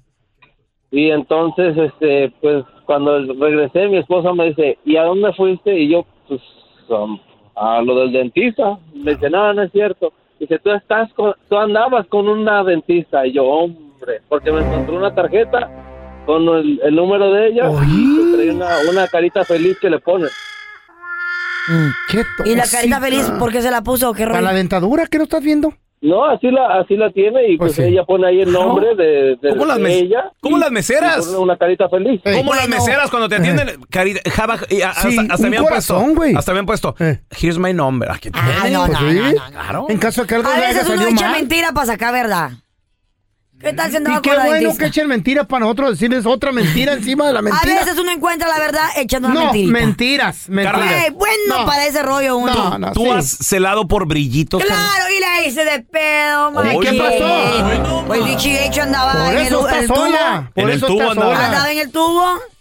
Y 0.92 1.10
entonces, 1.10 1.76
este, 1.78 2.32
pues 2.42 2.64
cuando 2.86 3.20
regresé, 3.34 3.88
mi 3.88 3.98
esposa 3.98 4.34
me 4.34 4.46
dice, 4.46 4.78
¿y 4.86 4.96
a 4.96 5.04
dónde 5.04 5.34
fuiste? 5.34 5.78
Y 5.78 5.90
yo, 5.90 6.06
pues, 6.28 6.42
um, 6.90 7.20
a 7.56 7.82
lo 7.82 8.00
del 8.00 8.12
dentista. 8.12 8.78
Me 8.94 9.16
dice, 9.16 9.30
no, 9.30 9.54
no 9.54 9.64
es 9.64 9.72
cierto. 9.72 10.14
Dice, 10.40 10.60
tú 10.60 10.72
estás 10.72 11.12
con, 11.14 11.34
tú 11.50 11.58
andabas 11.58 12.08
con 12.08 12.28
una 12.28 12.64
dentista. 12.64 13.26
Y 13.26 13.34
yo, 13.34 13.46
hombre, 13.46 14.22
porque 14.30 14.52
me 14.52 14.62
encontré 14.62 14.96
una 14.96 15.14
tarjeta 15.14 15.95
con 16.26 16.44
el, 16.50 16.80
el 16.84 16.96
número 16.96 17.32
de 17.32 17.48
ella. 17.48 17.70
Y 17.88 18.34
trae 18.34 18.52
una, 18.52 18.78
una 18.90 19.08
carita 19.08 19.44
feliz 19.46 19.78
que 19.80 19.90
le 19.90 20.00
pone. 20.00 20.28
Qué 22.10 22.24
Y 22.46 22.56
la 22.56 22.68
carita 22.68 23.00
feliz, 23.02 23.32
¿por 23.40 23.52
qué 23.52 23.62
se 23.62 23.72
la 23.72 23.82
puso? 23.82 24.14
¿Qué 24.14 24.24
¿Para 24.24 24.36
rollo? 24.36 24.46
la 24.46 24.54
dentadura 24.54 25.08
qué 25.08 25.18
no 25.18 25.24
estás 25.24 25.42
viendo? 25.44 25.74
No, 26.02 26.24
así 26.26 26.52
la, 26.52 26.68
así 26.82 26.96
la 26.96 27.10
tiene 27.10 27.48
y 27.54 27.58
Pues 27.58 27.74
pues, 27.74 27.88
sí. 27.88 27.92
ella 27.94 28.04
pone 28.04 28.28
ahí 28.28 28.42
el 28.42 28.52
nombre 28.52 28.94
de, 28.96 29.38
de, 29.42 29.50
¿Cómo 29.50 29.66
las 29.66 29.78
de 29.78 29.84
mes- 29.84 30.02
ella. 30.04 30.32
cómo 30.40 30.58
y- 30.58 30.60
las 30.60 30.70
meseras? 30.70 31.18
y 31.26 31.26
pone 31.32 31.38
una 31.40 31.58
carita 31.58 31.90
feliz. 31.90 32.22
Eh. 32.26 32.34
Como 32.36 32.54
las 32.54 32.68
meseras 32.70 33.10
cuando 33.10 33.28
te 33.28 33.38
atienden, 33.38 33.82
carita, 33.90 34.20
java- 34.30 34.60
y 34.70 34.82
a- 34.84 34.94
Sí, 34.94 35.18
hasta, 35.18 35.34
hasta 35.34 35.44
un 35.46 35.50
me 35.50 35.58
han 35.58 35.64
corazón, 35.64 35.98
puesto, 36.04 36.16
güey. 36.16 36.36
hasta 36.36 36.54
me 36.54 36.60
han 36.60 36.66
puesto, 36.68 36.96
Eh. 37.00 37.22
here's 37.42 37.58
my 37.58 37.74
number. 37.74 38.12
Aquí 38.12 38.30
Ah, 38.34 38.60
tienes. 38.62 38.74
no, 38.78 38.86
Pues 38.86 39.02
no, 39.02 39.10
sí. 39.10 39.16
no, 39.16 39.24
no, 39.24 39.32
no. 39.32 39.50
Claro. 39.52 39.86
En 39.90 39.98
caso 39.98 40.22
de 40.22 40.28
que 40.28 40.36
algo 40.36 40.50
A 40.50 40.58
le 40.58 40.66
haya 40.66 40.68
veces 40.74 40.86
uno 40.90 40.98
salido 40.98 41.10
echa 41.18 41.28
mal. 41.32 41.40
mentira 41.40 41.72
para 41.72 41.86
sacar 41.88 42.14
verdad. 42.14 42.52
¿Qué 43.66 43.74
tal 43.74 43.96
andaba 43.96 44.18
Y 44.18 44.22
qué 44.22 44.30
con 44.30 44.38
la 44.38 44.46
bueno 44.46 44.60
dentista? 44.62 44.84
que 44.84 44.90
echen 44.90 45.08
mentiras 45.08 45.48
para 45.48 45.62
nosotros 45.62 45.90
decirles 45.92 46.26
otra 46.28 46.52
mentira 46.52 46.94
encima 46.94 47.26
de 47.26 47.34
la 47.34 47.40
A 47.40 47.42
mentira. 47.42 47.76
veces 47.84 47.98
uno 47.98 48.12
encuentra 48.12 48.48
la 48.48 48.60
verdad 48.60 48.84
echando 48.96 49.28
una 49.30 49.40
no, 49.40 49.44
mentirita. 49.46 49.72
mentiras, 49.74 50.50
mentiras. 50.50 50.82
Güey, 50.86 51.10
bueno 51.12 51.60
No. 51.62 51.66
para 51.66 51.86
ese 51.88 52.04
rollo 52.04 52.38
uno. 52.38 52.54
No, 52.54 52.78
no, 52.78 52.92
¿Tú 52.92 53.06
sí. 53.06 53.10
has 53.10 53.28
celado 53.28 53.88
por 53.88 54.06
brillitos? 54.06 54.64
Claro, 54.64 55.06
y 55.18 55.20
la 55.20 55.48
hice 55.48 55.66
de 55.66 55.80
pedo, 55.82 56.52
machín. 56.52 56.80
¿qué 56.82 56.94
pasó? 56.94 58.04
Pues 58.06 58.26
dicho 58.26 58.48
y 58.50 58.56
hecho 58.58 58.84
andaba 58.84 59.14
Por 59.14 59.34
en 59.34 59.38
el, 59.40 59.48
eso 59.48 59.60
está 59.68 59.80
el 59.80 59.88
tubo. 59.88 59.96
sola. 59.98 60.52
Por 60.54 60.64
En 60.64 60.70
el 60.70 60.76
eso 60.78 60.86
tubo 60.88 61.00
está 61.00 61.12
andaba. 61.12 61.34
sola. 61.36 61.46
Andaba 61.48 61.72
en 61.72 61.78
el 61.80 61.92
tubo. 61.92 62.40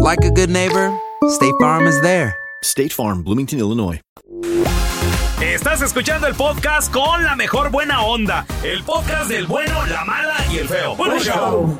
like 0.00 0.24
a 0.24 0.30
good 0.30 0.48
neighbor, 0.48 0.98
State 1.28 1.54
Farm 1.60 1.86
is 1.86 2.00
there. 2.00 2.34
State 2.62 2.92
Farm, 2.92 3.22
Bloomington, 3.22 3.58
Illinois. 3.58 4.00
Estás 5.40 5.82
escuchando 5.82 6.26
el 6.26 6.34
podcast 6.34 6.90
con 6.92 7.22
la 7.24 7.36
mejor 7.36 7.70
buena 7.70 8.02
onda. 8.02 8.46
El 8.62 8.82
podcast 8.82 9.28
del 9.28 9.46
bueno, 9.46 9.84
la 9.86 10.04
mala 10.04 10.36
y 10.50 10.58
el 10.58 10.68
feo. 10.68 10.96
Bueno, 10.96 11.18
show. 11.18 11.78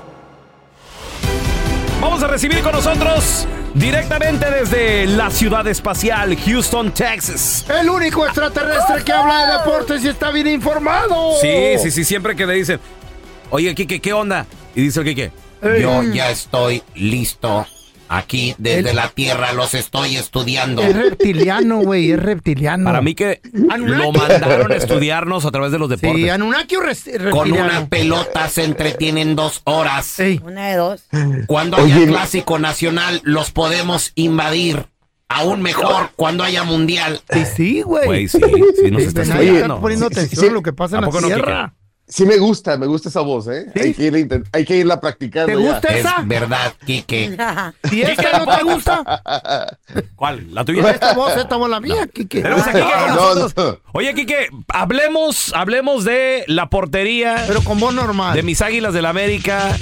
Vamos 2.00 2.22
a 2.22 2.26
recibir 2.26 2.60
con 2.62 2.72
nosotros 2.72 3.46
directamente 3.74 4.50
desde 4.50 5.06
la 5.06 5.30
ciudad 5.30 5.66
espacial 5.66 6.36
Houston, 6.36 6.92
Texas. 6.92 7.64
El 7.68 7.88
único 7.88 8.24
extraterrestre 8.26 9.02
que 9.04 9.12
habla 9.12 9.46
de 9.46 9.58
deportes 9.58 10.04
y 10.04 10.08
está 10.08 10.30
bien 10.30 10.46
informado. 10.46 11.38
Sí, 11.40 11.78
sí, 11.78 11.90
sí, 11.90 12.04
siempre 12.04 12.36
que 12.36 12.46
le 12.46 12.54
dicen, 12.54 12.80
oye, 13.50 13.74
Kike, 13.74 14.00
¿qué 14.00 14.12
onda? 14.12 14.46
Y 14.74 14.82
dice 14.82 15.00
el 15.00 15.06
Kike, 15.06 15.32
Yo 15.80 16.02
ya 16.04 16.30
estoy 16.30 16.82
listo. 16.94 17.66
Aquí, 18.12 18.56
desde 18.58 18.92
la 18.92 19.08
Tierra, 19.08 19.52
los 19.52 19.72
estoy 19.72 20.16
estudiando. 20.16 20.82
Es 20.82 20.96
reptiliano, 20.96 21.78
güey, 21.78 22.10
es 22.10 22.20
reptiliano. 22.20 22.84
para 22.84 23.00
mí 23.00 23.14
que 23.14 23.40
lo 23.52 24.10
mandaron 24.10 24.72
a 24.72 24.74
estudiarnos 24.74 25.44
a 25.44 25.52
través 25.52 25.70
de 25.70 25.78
los 25.78 25.88
deportes. 25.88 26.20
Sí, 26.20 26.28
Anunnaki 26.28 26.74
o 26.74 26.80
reptiliano. 26.80 27.30
Con 27.30 27.52
una 27.52 27.86
pelota 27.86 28.48
se 28.48 28.64
entretienen 28.64 29.36
dos 29.36 29.60
horas. 29.62 30.16
Una 30.42 30.70
de 30.70 30.76
dos. 30.76 31.04
Cuando 31.46 31.76
haya 31.76 32.04
clásico 32.04 32.58
nacional, 32.58 33.20
los 33.22 33.52
podemos 33.52 34.10
invadir. 34.16 34.86
Aún 35.28 35.62
mejor 35.62 36.10
cuando 36.16 36.42
haya 36.42 36.64
mundial. 36.64 37.20
Sí, 37.32 37.44
sí, 37.44 37.82
güey. 37.82 38.06
Güey, 38.06 38.28
sí, 38.28 38.40
sí 38.82 38.90
nos 38.90 39.02
está 39.02 39.22
estudiando. 39.22 39.60
está 39.60 39.80
poniendo 39.80 40.06
atención 40.06 40.50
a 40.50 40.52
lo 40.52 40.62
que 40.62 40.72
pasa 40.72 40.98
en 40.98 41.04
¿A 41.04 41.06
la 41.06 41.20
no, 41.20 41.26
Tierra. 41.28 41.74
Sí 42.12 42.26
me 42.26 42.38
gusta, 42.38 42.76
me 42.76 42.86
gusta 42.86 43.08
esa 43.08 43.20
voz, 43.20 43.46
¿eh? 43.46 43.66
Hay, 43.80 43.94
que 43.94 44.02
irla, 44.02 44.18
intent- 44.18 44.48
hay 44.52 44.64
que 44.64 44.76
irla 44.76 45.00
practicando. 45.00 45.56
¿Te 45.56 45.62
ya. 45.62 45.70
gusta 45.72 45.88
esa? 45.96 46.16
Es 46.20 46.26
verdad, 46.28 46.74
Quique. 46.84 47.36
¿Y 47.92 48.00
esta 48.02 48.38
no 48.44 48.56
te 48.56 48.62
gusta? 48.64 49.22
¿Cuál? 50.16 50.52
¿La 50.52 50.64
tuya? 50.64 50.90
Esta 50.90 51.14
voz, 51.14 51.36
esta 51.36 51.56
voz 51.56 51.70
la 51.70 51.78
mía, 51.80 52.08
Kike. 52.12 52.42
Tenemos 52.42 52.66
a 52.66 52.72
Kike 52.72 52.82
con 52.82 53.08
No, 53.14 53.34
nosotros. 53.34 53.54
no. 53.56 53.90
Oye, 53.92 54.12
Kike, 54.14 54.48
hablemos, 54.68 55.52
hablemos 55.54 56.04
de 56.04 56.44
la 56.48 56.68
portería 56.68 57.44
Pero 57.46 57.62
con 57.62 57.78
voz 57.78 57.94
normal. 57.94 58.34
de 58.34 58.42
mis 58.42 58.60
águilas 58.60 58.92
del 58.92 59.04
la 59.04 59.10
América. 59.10 59.76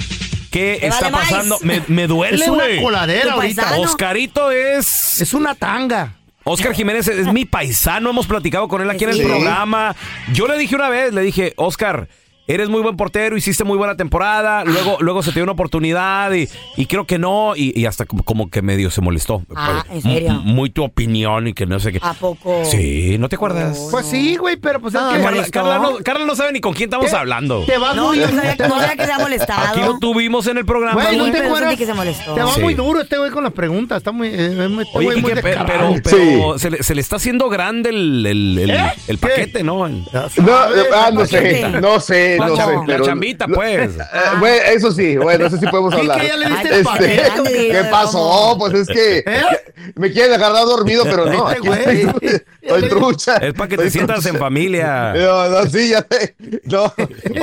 ¿Qué 0.51 0.79
está 0.81 1.09
pasando? 1.11 1.57
Me, 1.61 1.83
me 1.87 2.07
duele, 2.07 2.43
Es 2.43 2.47
una 2.49 2.63
coladera 2.81 3.33
ahorita. 3.33 3.63
paisano. 3.63 3.81
Oscarito 3.83 4.51
es. 4.51 5.21
Es 5.21 5.33
una 5.33 5.55
tanga. 5.55 6.13
Oscar 6.43 6.73
Jiménez 6.73 7.07
es, 7.07 7.27
es 7.27 7.31
mi 7.33 7.45
paisano. 7.45 8.09
Hemos 8.09 8.25
platicado 8.25 8.67
con 8.67 8.81
él 8.81 8.89
aquí 8.89 9.03
en 9.03 9.11
el 9.11 9.17
Sí. 9.17 9.23
programa. 9.23 9.95
Yo 10.33 10.47
le 10.47 10.57
dije 10.57 10.75
una 10.75 10.89
vez, 10.89 11.13
le 11.13 11.21
dije, 11.21 11.53
Oscar. 11.57 12.07
Eres 12.51 12.67
muy 12.67 12.81
buen 12.81 12.97
portero, 12.97 13.37
hiciste 13.37 13.63
muy 13.63 13.77
buena 13.77 13.95
temporada, 13.95 14.63
luego, 14.65 14.97
luego 15.01 15.21
se 15.21 15.29
te 15.29 15.35
dio 15.35 15.43
una 15.43 15.51
oportunidad 15.51 16.31
y, 16.33 16.49
y 16.77 16.87
creo 16.87 17.05
que 17.05 17.19
no, 17.19 17.55
y, 17.55 17.79
y 17.79 17.85
hasta 17.85 18.05
como, 18.07 18.23
como 18.23 18.49
que 18.49 18.63
medio 18.63 18.89
se 18.89 19.01
molestó. 19.01 19.43
Ah, 19.55 19.85
¿en 19.91 20.01
serio? 20.01 20.29
m- 20.29 20.39
Muy 20.45 20.71
tu 20.71 20.83
opinión 20.83 21.47
y 21.47 21.53
que 21.53 21.67
no 21.67 21.79
sé 21.79 21.91
qué. 21.91 21.99
¿A 22.01 22.15
poco? 22.15 22.65
Sí, 22.65 23.17
¿no 23.19 23.29
te 23.29 23.35
acuerdas? 23.35 23.89
Pues 23.91 24.07
sí, 24.07 24.35
güey, 24.37 24.55
pero 24.57 24.79
pues 24.81 24.95
es 24.95 24.99
Ah, 24.99 25.13
que... 25.15 25.21
Carla? 25.21 25.45
Carla 25.51 25.77
no, 25.77 25.97
Carla 26.03 26.25
no 26.25 26.35
sabe 26.35 26.51
ni 26.51 26.59
con 26.59 26.73
quién 26.73 26.89
estamos 26.89 27.11
¿Qué? 27.11 27.15
hablando. 27.15 27.65
Te 27.65 27.77
vas 27.77 27.95
No, 27.95 28.07
muy... 28.07 28.17
no 28.17 28.25
sabía, 28.29 28.55
sabía 28.57 28.95
que 28.95 29.05
se 29.05 29.11
ha 29.11 29.19
molestado. 29.19 29.67
Aquí 29.67 29.81
lo 29.81 29.99
tuvimos 29.99 30.47
en 30.47 30.57
el 30.57 30.65
programa. 30.65 31.03
Güey, 31.03 31.17
¿no 31.17 31.31
te 31.31 31.37
acuerdas? 31.45 31.75
que 31.77 31.85
se 31.85 31.93
molestó. 31.93 32.33
Te 32.33 32.41
va 32.41 32.51
Sí. 32.55 32.61
muy 32.61 32.73
duro 32.73 32.99
este 33.01 33.19
güey 33.19 33.29
con 33.29 33.43
las 33.43 33.53
preguntas. 33.53 33.99
Está 33.99 34.11
muy... 34.11 34.29
eh, 34.33 34.67
muy- 34.69 34.85
este 34.85 34.97
Oye, 34.97 35.05
güey 35.07 35.21
muy 35.21 35.33
pero, 35.39 35.65
pero 36.03 36.57
se, 36.57 36.71
le, 36.71 36.81
se 36.81 36.95
le 36.95 37.01
está 37.01 37.17
haciendo 37.17 37.47
grande 37.47 37.91
el, 37.91 38.25
el, 38.25 38.57
el, 38.57 38.69
¿Eh? 38.71 38.91
el 39.07 39.19
¿Qué? 39.19 39.27
paquete, 39.27 39.63
¿no? 39.63 39.85
El- 39.85 40.03
No, 40.37 40.51
ah, 40.95 41.11
no 41.13 41.25
sé, 41.27 41.69
no 41.79 41.99
sé, 41.99 42.38
la, 42.39 42.47
no 42.47 42.55
cham- 42.57 42.87
la 42.87 43.01
chambita, 43.01 43.47
pues. 43.47 43.91
Eh, 43.97 43.99
bueno, 44.39 44.55
eso 44.73 44.91
sí, 44.91 45.17
bueno, 45.17 45.45
eso 45.45 45.57
sí 45.57 45.65
podemos 45.67 45.93
hablar. 45.99 46.21
que 46.21 46.27
ya 46.27 46.37
le 46.37 46.45
diste 46.47 46.67
Ay, 46.67 46.67
el 46.67 46.73
este, 46.79 46.83
paquete. 46.83 47.15
grande, 47.15 47.51
¿Qué 47.71 47.77
¿cómo? 47.79 47.91
pasó? 47.91 48.55
Pues 48.59 48.73
es 48.73 48.87
que 48.87 49.17
¿Eh? 49.19 49.41
me 49.95 50.11
quieren 50.11 50.33
agarrar 50.33 50.65
dormido, 50.65 51.03
pero 51.03 51.25
no. 51.25 51.49
Este 51.51 51.69
aquí 51.69 52.01
estoy, 52.01 52.41
estoy 52.61 52.89
trucha. 52.89 53.37
Es 53.37 53.53
para 53.53 53.67
que 53.67 53.77
te 53.77 53.89
sientas 53.89 54.25
en 54.25 54.37
familia. 54.37 55.13
No, 55.15 55.49
no, 55.49 55.65
sí, 55.69 55.89
ya 55.89 56.05
sé. 56.09 56.35
No, 56.65 56.93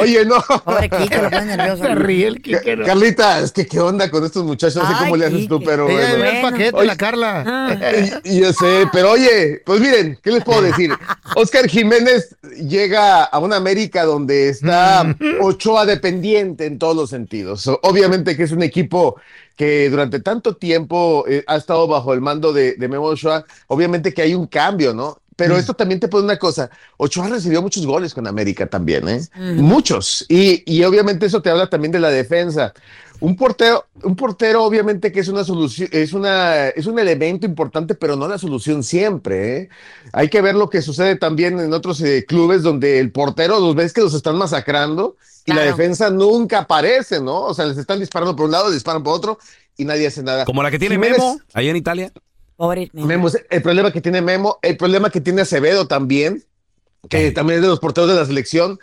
oye, 0.01 0.25
no. 0.25 0.43
Pobre 0.65 0.89
Kike, 0.89 1.17
lo 1.23 1.31
pone 1.31 1.57
nervioso. 1.57 1.83
Se 1.87 1.95
ríe 1.95 2.27
el 2.29 2.43
Kike. 2.43 2.61
Ca- 2.63 2.77
¿no? 2.77 2.85
Carlita, 2.87 3.41
es 3.41 3.53
que 3.53 3.67
qué 3.67 3.81
onda 3.81 4.11
con 4.11 4.25
estos 4.25 4.45
muchachos, 4.45 4.77
no 4.77 4.89
sé 4.89 4.95
Ay, 4.97 5.05
cómo 5.05 5.17
le 5.17 5.27
haces 5.27 5.49
tú, 5.49 5.61
pero 5.63 5.89
Ella 5.89 6.09
bueno. 6.17 6.25
el 6.25 6.43
paquete, 6.43 6.77
Oye. 6.77 6.87
la 6.87 6.97
Carla. 6.97 7.45
Ah. 7.47 7.77
Yo 8.25 8.53
sé, 8.53 8.87
pero 8.93 9.13
oye, 9.13 9.63
pues 9.65 9.81
miren, 9.81 10.19
¿qué 10.23 10.31
les 10.31 10.45
puedo 10.45 10.63
decir? 10.63 10.93
Oscar 11.35 11.69
Jiménez 11.69 12.37
llega 12.59 13.25
a 13.25 13.39
una 13.39 13.57
América 13.57 14.05
donde 14.05 14.49
está 14.49 14.86
Ochoa 15.41 15.87
dependiente 15.87 16.67
en 16.67 16.79
todos 16.79 16.97
los 16.97 17.11
sentidos. 17.11 17.67
Obviamente 17.83 18.37
que 18.37 18.45
es 18.45 18.53
un 18.53 18.63
equipo 18.63 19.21
que 19.57 19.89
durante 19.91 20.21
tanto 20.21 20.57
tiempo 20.57 21.25
eh, 21.29 21.45
ha 21.47 21.57
estado 21.57 21.87
bajo 21.87 22.13
el 22.13 22.21
mando 22.21 22.53
de, 22.53 22.75
de 22.75 22.89
Memo 22.89 23.07
Ochoa. 23.07 23.45
Obviamente 23.69 24.13
que 24.13 24.23
hay 24.23 24.35
un 24.35 24.47
cambio, 24.47 24.95
¿no? 24.95 25.19
Pero 25.37 25.57
esto 25.59 25.75
también 25.75 26.01
te 26.01 26.09
pone 26.09 26.25
una 26.25 26.39
cosa. 26.39 26.71
Ochoa 26.97 27.29
recibió 27.29 27.61
muchos 27.61 27.85
goles 27.87 28.15
con 28.15 28.27
América 28.27 28.67
también, 28.67 29.07
¿eh? 29.09 29.21
Muchos. 29.39 30.25
Y, 30.31 30.63
y 30.67 30.83
obviamente 30.85 31.27
eso 31.27 31.43
te 31.43 31.51
habla 31.51 31.69
también 31.69 31.93
de 31.93 32.01
la 32.01 32.09
defensa. 32.09 32.73
Un 33.21 33.35
portero, 33.37 33.87
un 34.03 34.15
portero 34.17 34.63
obviamente 34.65 35.11
que 35.13 35.21
es 35.21 35.29
una 35.29 35.43
solución, 35.45 35.89
es 35.93 36.13
una, 36.13 36.69
es 36.69 36.87
un 36.87 36.99
elemento 36.99 37.47
importante, 37.47 37.95
pero 37.95 38.15
no 38.17 38.29
la 38.29 38.39
solución 38.39 38.83
siempre. 38.83 39.57
¿eh? 39.59 39.69
Hay 40.13 40.29
que 40.29 40.41
ver 40.43 40.55
lo 40.55 40.69
que 40.69 40.83
sucede 40.83 41.17
también 41.17 41.59
en 41.61 41.73
otros 41.73 42.01
eh, 42.03 42.25
clubes 42.27 42.63
donde 42.63 42.99
el 42.99 43.13
portero 43.13 43.59
los 43.61 43.75
ves 43.75 43.93
que 43.93 44.03
los 44.03 44.13
están 44.15 44.37
masacrando 44.37 45.17
y 45.47 45.53
la 45.53 45.63
defensa 45.63 46.11
nunca 46.11 46.61
aparece, 46.61 47.21
¿no? 47.21 47.43
O 47.43 47.55
sea, 47.55 47.67
les 47.67 47.79
están 47.79 48.01
disparando 48.01 48.35
por 48.37 48.47
un 48.47 48.53
lado, 48.53 48.71
disparan 48.71 49.03
por 49.03 49.15
otro 49.15 49.39
y 49.79 49.85
nadie 49.85 50.07
hace 50.07 50.23
nada. 50.23 50.45
Como 50.45 50.63
la 50.63 50.71
que 50.71 50.79
tiene 50.79 50.97
Jiménez- 50.97 51.19
Memo, 51.19 51.41
allá 51.55 51.71
en 51.71 51.77
Italia. 51.77 52.13
Pobre 52.57 52.91
Memo, 52.93 53.29
el 53.51 53.63
problema 53.63 53.91
que 53.93 54.01
tiene 54.01 54.23
Memo, 54.23 54.59
el 54.63 54.77
problema 54.77 55.11
que 55.11 55.21
tiene 55.21 55.43
Acevedo 55.43 55.87
también, 55.87 56.43
que 57.09 57.31
también 57.31 57.59
es 57.59 57.63
de 57.63 57.69
los 57.69 57.81
porteros 57.81 58.09
de 58.11 58.17
la 58.17 58.25
selección. 58.25 58.79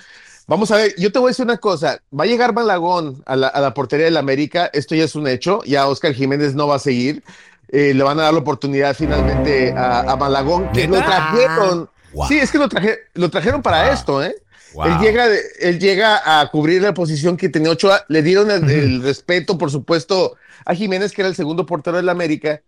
Vamos 0.46 0.72
a 0.72 0.76
ver, 0.78 0.94
yo 0.98 1.12
te 1.12 1.20
voy 1.20 1.30
a 1.30 1.32
decir 1.32 1.46
una 1.46 1.58
cosa, 1.58 2.00
va 2.18 2.26
a 2.26 2.28
llegar 2.28 2.54
Malagón 2.54 3.24
a 3.26 3.36
la, 3.36 3.48
a 3.48 3.62
la 3.62 3.74
portería 3.74 4.06
del 4.06 4.18
América, 4.18 4.70
esto 4.74 4.94
ya 4.94 5.06
es 5.06 5.16
un 5.16 5.28
hecho, 5.28 5.62
ya 5.66 5.88
Oscar 5.88 6.14
Jiménez 6.14 6.54
no 6.54 6.68
va 6.68 6.76
a 6.76 6.80
seguir, 6.80 7.24
Eh, 7.70 7.94
le 7.96 8.04
van 8.04 8.20
a 8.20 8.24
dar 8.24 8.34
la 8.34 8.40
oportunidad 8.40 8.94
finalmente 8.96 9.72
a, 9.72 10.02
a 10.02 10.16
Malagón, 10.16 10.70
que 10.72 10.88
lo 10.88 10.98
trajeron, 10.98 11.90
Wow. 12.14 12.28
sí, 12.28 12.38
es 12.38 12.52
que 12.52 12.60
lo, 12.60 12.70
traje- 12.70 13.00
lo 13.16 13.30
trajeron 13.32 13.64
para 13.64 13.86
Wow. 13.86 13.94
esto, 13.94 14.24
¿eh? 14.24 14.36
Wow. 14.76 14.86
Él, 14.86 15.00
llega, 15.00 15.28
de- 15.28 15.42
él 15.60 15.80
llega 15.80 16.40
a 16.40 16.52
cubrir 16.52 16.84
la 16.84 16.94
posición 16.94 17.36
que 17.36 17.50
tenía 17.50 17.72
Ochoa. 17.72 18.06
Le 18.10 18.22
dieron 18.22 18.52
el, 18.52 18.70
el 18.70 19.02
respeto, 19.02 19.58
por 19.58 19.72
supuesto, 19.72 20.36
a 20.66 20.76
Jiménez, 20.76 21.14
que 21.14 21.24
era 21.24 21.30
el 21.30 21.36
segundo 21.36 21.66
portero 21.66 21.98
del 21.98 22.10
América. 22.10 22.62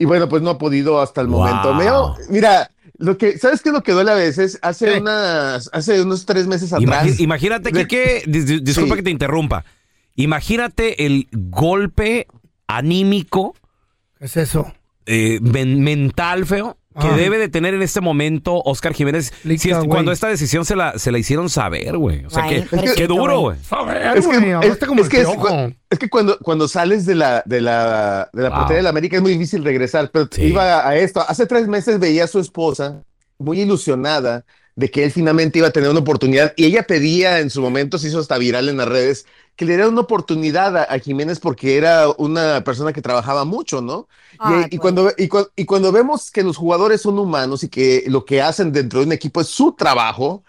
Y 0.00 0.06
bueno, 0.06 0.28
pues 0.30 0.42
no 0.42 0.48
ha 0.50 0.58
podido 0.58 1.00
hasta 1.00 1.20
el 1.20 1.26
Wow. 1.28 1.40
momento. 1.40 1.74
Meo, 1.74 2.16
mira, 2.30 2.70
lo 2.96 3.18
que, 3.18 3.38
¿sabes 3.38 3.60
qué 3.60 3.68
es 3.68 3.74
lo 3.74 3.82
que 3.82 3.92
duele 3.92 4.10
a 4.10 4.14
veces? 4.14 4.58
Hace, 4.62 4.98
unas, 4.98 5.68
hace 5.74 6.00
unos 6.00 6.24
tres 6.24 6.46
meses 6.46 6.72
atrás. 6.72 7.20
Imagínate 7.20 7.70
De- 7.70 7.86
que, 7.86 8.22
disculpa 8.26 8.94
Sí. 8.94 8.96
que 8.96 9.02
te 9.02 9.10
interrumpa. 9.10 9.64
Imagínate 10.16 11.04
el 11.04 11.28
golpe 11.32 12.26
anímico, 12.66 13.54
¿Qué 14.18 14.24
es 14.24 14.36
eso? 14.38 14.72
eh, 15.04 15.38
men- 15.42 15.82
mental, 15.82 16.46
feo, 16.46 16.78
que 16.98 17.06
Ay. 17.06 17.20
debe 17.20 17.38
de 17.38 17.48
tener 17.48 17.72
en 17.74 17.82
este 17.82 18.00
momento 18.00 18.60
Oscar 18.64 18.92
Jiménez. 18.94 19.32
Lica, 19.44 19.62
si 19.62 19.70
es- 19.70 19.76
güey. 19.76 19.88
cuando 19.88 20.10
esta 20.10 20.26
decisión 20.28 20.64
se 20.64 20.74
la, 20.74 20.98
se 20.98 21.12
la 21.12 21.18
hicieron 21.18 21.48
saber, 21.48 21.96
güey. 21.96 22.24
O 22.24 22.30
sea, 22.30 22.42
Ay, 22.44 22.64
que, 22.68 22.94
qué 22.96 23.06
duro, 23.06 23.40
güey. 23.40 23.56
Es 23.58 23.68
que, 23.68 24.26
güey, 24.26 24.48
es- 24.50 24.54
hablaste 24.56 24.86
como 24.86 25.00
es 25.00 25.06
el 25.06 25.10
que 25.12 25.20
es- 25.20 25.28
piojo. 25.28 25.48
es 25.88 25.98
que 25.98 26.08
cuando, 26.08 26.38
cuando 26.40 26.66
sales 26.66 27.06
de 27.06 27.14
la, 27.14 27.42
de 27.46 27.60
la, 27.60 28.28
de 28.32 28.42
la 28.42 28.48
Wow. 28.48 28.58
portería 28.58 28.78
de 28.78 28.82
la 28.82 28.90
América 28.90 29.16
es 29.16 29.22
muy 29.22 29.32
difícil 29.32 29.62
regresar, 29.64 30.10
pero 30.12 30.28
Sí. 30.32 30.42
iba 30.46 30.86
a 30.88 30.96
esto. 30.96 31.20
Hace 31.26 31.46
tres 31.46 31.68
meses 31.68 32.00
veía 32.00 32.24
a 32.24 32.28
su 32.28 32.40
esposa 32.40 33.02
muy 33.38 33.60
ilusionada 33.60 34.44
de 34.80 34.90
que 34.90 35.04
él 35.04 35.12
finalmente 35.12 35.58
iba 35.58 35.68
a 35.68 35.72
tener 35.72 35.90
una 35.90 36.00
oportunidad 36.00 36.52
y 36.56 36.64
ella 36.64 36.84
pedía 36.86 37.38
en 37.40 37.50
su 37.50 37.60
momento, 37.60 37.98
se 37.98 38.08
hizo 38.08 38.18
hasta 38.18 38.38
viral 38.38 38.68
en 38.68 38.78
las 38.78 38.88
redes, 38.88 39.26
que 39.56 39.64
le 39.66 39.72
diera 39.74 39.88
una 39.88 40.00
oportunidad 40.00 40.76
a, 40.76 40.82
a 40.84 40.98
Jiménez 40.98 41.38
porque 41.38 41.76
era 41.76 42.08
una 42.16 42.64
persona 42.64 42.92
que 42.92 43.02
trabajaba 43.02 43.44
mucho, 43.44 43.82
¿no? 43.82 44.08
Y- 44.32 44.78
pues. 44.78 44.80
cuando, 44.80 45.12
y, 45.18 45.28
cu- 45.28 45.48
y 45.54 45.64
cuando 45.66 45.92
vemos 45.92 46.30
que 46.30 46.42
los 46.42 46.56
jugadores 46.56 47.02
son 47.02 47.18
humanos 47.18 47.62
y 47.62 47.68
que 47.68 48.04
lo 48.08 48.24
que 48.24 48.40
hacen 48.40 48.72
dentro 48.72 49.00
de 49.00 49.06
un 49.06 49.12
equipo 49.12 49.40
es 49.42 49.48
su 49.48 49.72
trabajo, 49.72 50.42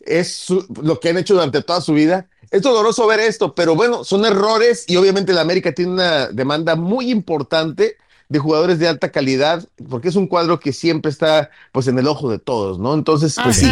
es 0.00 0.34
su- 0.34 0.66
lo 0.82 0.98
que 1.00 1.10
han 1.10 1.18
hecho 1.18 1.34
durante 1.34 1.62
toda 1.62 1.80
su 1.80 1.92
vida. 1.92 2.26
Es 2.50 2.62
doloroso 2.62 3.06
ver 3.06 3.20
esto, 3.20 3.54
pero 3.54 3.74
bueno, 3.76 4.04
son 4.04 4.24
errores 4.24 4.84
y 4.88 4.96
obviamente 4.96 5.32
la 5.32 5.40
América 5.42 5.72
tiene 5.72 5.92
una 5.92 6.26
demanda 6.28 6.76
muy 6.76 7.10
importante 7.10 7.96
de 8.28 8.38
jugadores 8.40 8.78
de 8.80 8.88
alta 8.88 9.10
calidad, 9.12 9.64
porque 9.88 10.08
es 10.08 10.16
un 10.16 10.26
cuadro 10.26 10.58
que 10.58 10.72
siempre 10.72 11.10
está 11.12 11.50
pues 11.70 11.86
en 11.86 11.96
el 11.98 12.08
ojo 12.08 12.28
de 12.28 12.38
todos, 12.40 12.78
¿no? 12.80 12.92
Entonces, 12.94 13.36
pues 13.42 13.56
sí, 13.58 13.70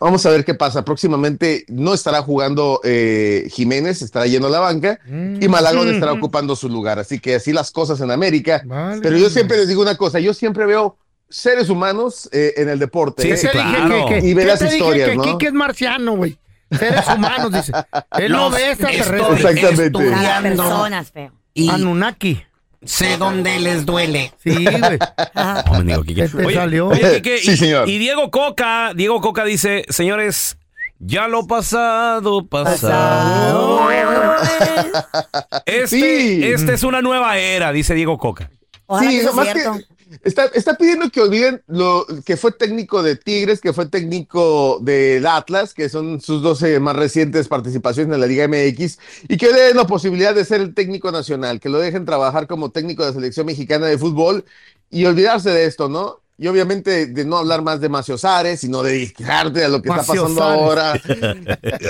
vamos 0.00 0.26
a 0.26 0.30
ver 0.30 0.44
qué 0.44 0.54
pasa. 0.54 0.84
Próximamente 0.84 1.64
no 1.68 1.94
estará 1.94 2.20
jugando 2.22 2.80
eh, 2.82 3.48
Jiménez, 3.52 4.02
estará 4.02 4.26
yendo 4.26 4.48
a 4.48 4.50
la 4.50 4.58
banca 4.60 4.98
y 5.06 5.46
Malagón 5.46 5.86
Mm. 5.88 5.94
estará 5.94 6.12
ocupando 6.12 6.56
su 6.56 6.68
lugar. 6.68 6.98
Así 6.98 7.20
que 7.20 7.36
así 7.36 7.52
las 7.52 7.70
cosas 7.70 8.00
en 8.00 8.10
América. 8.10 8.62
Vale. 8.64 9.00
Pero 9.02 9.16
yo 9.16 9.30
siempre 9.30 9.56
les 9.56 9.68
digo 9.68 9.82
una 9.82 9.96
cosa, 9.96 10.18
yo 10.18 10.34
siempre 10.34 10.66
veo 10.66 10.96
seres 11.28 11.68
humanos 11.70 12.28
eh, 12.32 12.54
en 12.56 12.68
el 12.68 12.78
deporte. 12.80 13.22
Sí, 13.22 13.30
¿eh? 13.30 13.36
sí, 13.36 13.46
Te 13.52 13.58
dije 13.58 13.70
claro. 13.76 14.06
que, 14.08 14.20
que- 14.20 14.26
Y 14.28 14.34
ve 14.34 14.42
¿qué 14.42 14.48
las 14.48 14.62
historias, 14.62 15.08
que 15.10 15.16
¿no? 15.16 15.22
Kike 15.22 15.46
es 15.46 15.52
marciano, 15.52 16.16
güey. 16.16 16.36
Seres 16.70 17.04
humanos, 17.06 17.52
dice. 17.52 17.72
Él 18.18 18.32
no 18.32 18.50
ve 18.50 18.70
extraterrestres. 18.72 19.44
Exactamente. 19.44 20.56
Personas, 20.56 21.10
feo. 21.12 21.30
y 21.54 21.68
Anunnaki. 21.68 22.42
Sé 22.84 23.16
dónde 23.16 23.58
les 23.60 23.84
duele. 23.86 24.32
Sí, 24.42 24.64
güey. 24.64 24.98
Oye, 26.00 26.28
salió. 26.54 26.88
oye, 26.88 27.22
Sí, 27.40 27.52
y- 27.52 27.56
señor. 27.56 27.88
Y, 27.88 27.98
Diego 27.98 28.30
Coca, 28.30 28.92
Diego 28.94 29.20
Coca 29.20 29.44
dice, 29.44 29.84
señores, 29.88 30.56
ya 30.98 31.28
lo 31.28 31.46
pasado, 31.46 32.46
pasado. 32.46 33.80
Este, 35.66 35.86
Sí. 35.88 36.40
este 36.44 36.74
es 36.74 36.82
una 36.82 37.02
nueva 37.02 37.38
era, 37.38 37.72
dice 37.72 37.94
Diego 37.94 38.18
Coca. 38.18 38.50
Ojalá 38.86 39.10
Sí, 39.10 39.16
que 39.18 39.22
cierto. 39.52 39.78
que 39.96 40.01
está, 40.24 40.46
está 40.54 40.76
pidiendo 40.76 41.10
que 41.10 41.20
olviden 41.20 41.62
lo 41.66 42.06
que 42.24 42.36
fue 42.36 42.52
técnico 42.52 43.02
de 43.02 43.16
Tigres, 43.16 43.60
que 43.60 43.72
fue 43.72 43.86
técnico 43.86 44.78
del 44.82 45.26
Atlas, 45.26 45.74
que 45.74 45.88
son 45.88 46.20
sus 46.20 46.42
12 46.42 46.80
más 46.80 46.96
recientes 46.96 47.48
participaciones 47.48 48.14
en 48.14 48.20
la 48.20 48.26
Liga 48.26 48.46
MX, 48.48 48.98
y 49.28 49.36
que 49.36 49.50
le 49.52 49.60
den 49.60 49.76
la 49.76 49.86
posibilidad 49.86 50.34
de 50.34 50.44
ser 50.44 50.60
el 50.60 50.74
técnico 50.74 51.10
nacional, 51.12 51.60
que 51.60 51.68
lo 51.68 51.78
dejen 51.78 52.04
trabajar 52.04 52.46
como 52.46 52.70
técnico 52.70 53.02
de 53.02 53.10
la 53.10 53.14
selección 53.14 53.46
mexicana 53.46 53.86
de 53.86 53.98
fútbol 53.98 54.44
y 54.90 55.04
olvidarse 55.06 55.50
de 55.50 55.64
esto, 55.64 55.88
¿no? 55.88 56.20
Y 56.38 56.48
obviamente 56.48 57.06
de 57.06 57.24
no 57.24 57.36
hablar 57.36 57.62
más 57.62 57.80
de 57.80 57.88
Macio 57.88 58.18
Sares, 58.18 58.60
sino 58.60 58.82
de 58.82 58.92
dedicarte 58.92 59.64
a 59.64 59.68
lo 59.68 59.80
que 59.80 59.90
está 59.90 60.02
pasando 60.02 60.40
Sares. 60.40 60.58
ahora. 60.58 61.00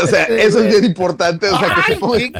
O 0.02 0.06
sea, 0.06 0.24
eso 0.24 0.58
es 0.62 0.68
bien 0.68 0.84
importante. 0.84 1.48
O 1.48 1.58
sea, 1.58 1.74
que 1.74 1.94
se 1.94 1.98
pongan, 1.98 2.32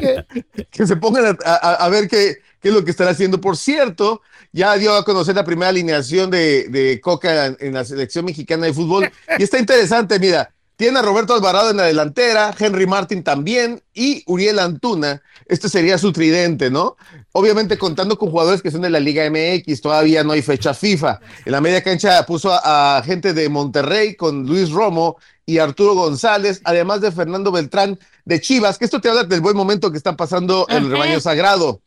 que 0.69 0.87
se 0.87 0.95
pongan 0.97 1.37
a, 1.43 1.53
a- 1.55 1.73
a 1.85 1.89
ver 1.89 2.07
qué, 2.07 2.37
qué 2.63 2.69
es 2.69 2.73
lo 2.73 2.83
que 2.83 2.91
estará 2.91 3.11
haciendo. 3.11 3.41
Por 3.41 3.57
cierto, 3.57 4.21
ya 4.53 4.75
dio 4.77 4.95
a 4.95 5.03
conocer 5.03 5.35
la 5.35 5.43
primera 5.43 5.69
alineación 5.69 6.31
de, 6.31 6.69
de 6.69 6.99
Coca 7.01 7.47
en, 7.47 7.57
en 7.59 7.73
la 7.73 7.83
selección 7.83 8.25
mexicana 8.25 8.65
de 8.65 8.73
fútbol. 8.73 9.11
Y 9.37 9.43
está 9.43 9.59
interesante, 9.59 10.17
mira. 10.17 10.49
Tiene 10.75 10.97
a 10.97 11.01
Roberto 11.03 11.35
Alvarado 11.35 11.69
en 11.69 11.77
la 11.77 11.83
delantera, 11.83 12.53
Henry 12.57 12.87
Martin 12.87 13.23
también 13.23 13.83
y 13.93 14.23
Uriel 14.25 14.57
Antuna. 14.57 15.21
Este 15.45 15.69
sería 15.69 15.99
su 15.99 16.11
tridente, 16.11 16.71
¿no? 16.71 16.97
Obviamente 17.31 17.77
contando 17.77 18.17
con 18.17 18.31
jugadores 18.31 18.63
que 18.63 18.71
son 18.71 18.81
de 18.81 18.89
la 18.89 18.99
Liga 18.99 19.23
MX, 19.29 19.81
todavía 19.81 20.23
no 20.23 20.31
hay 20.31 20.41
fecha 20.41 20.73
FIFA. 20.73 21.19
En 21.45 21.51
la 21.51 21.61
media 21.61 21.83
cancha 21.83 22.25
puso 22.25 22.51
a, 22.51 22.97
a 22.97 23.03
gente 23.03 23.33
de 23.33 23.49
Monterrey 23.49 24.15
con 24.15 24.47
Luis 24.47 24.71
Romo 24.71 25.17
y 25.45 25.59
Arturo 25.59 25.93
González, 25.93 26.59
además 26.63 27.01
de 27.01 27.11
Fernando 27.11 27.51
Beltrán 27.51 27.99
de 28.25 28.41
Chivas, 28.41 28.79
que 28.79 28.85
esto 28.85 28.99
te 28.99 29.09
habla 29.09 29.25
del 29.25 29.41
buen 29.41 29.55
momento 29.55 29.91
que 29.91 29.97
está 29.97 30.15
pasando 30.17 30.65
el 30.69 30.89
rebaño 30.89 31.19
sagrado. 31.19 31.81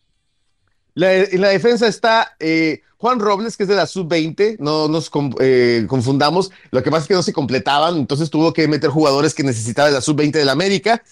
La- 0.97 1.15
en 1.15 1.41
la 1.41 1.49
defensa 1.51 1.87
está 1.87 2.35
eh, 2.41 2.81
Juan 2.97 3.21
Robles, 3.21 3.57
que 3.57 3.63
es 3.65 3.69
de 3.69 3.77
la 3.77 3.87
sub-20, 3.87 4.57
no 4.59 4.89
nos 4.89 5.11
eh, 5.41 5.85
confundamos, 5.87 6.51
lo 6.71 6.83
que 6.83 6.91
pasa 6.91 7.03
es 7.03 7.09
que 7.09 7.15
no 7.15 7.23
se 7.23 7.33
completaban, 7.35 7.97
entonces 7.99 8.31
tuvo 8.31 8.53
que 8.53 8.67
meter 8.67 8.91
jugadores 8.91 9.35
que 9.35 9.43
necesitaba 9.45 9.89
de 9.89 9.95
la 9.95 10.01
sub-20 10.01 10.33
del 10.33 10.49
América. 10.49 11.03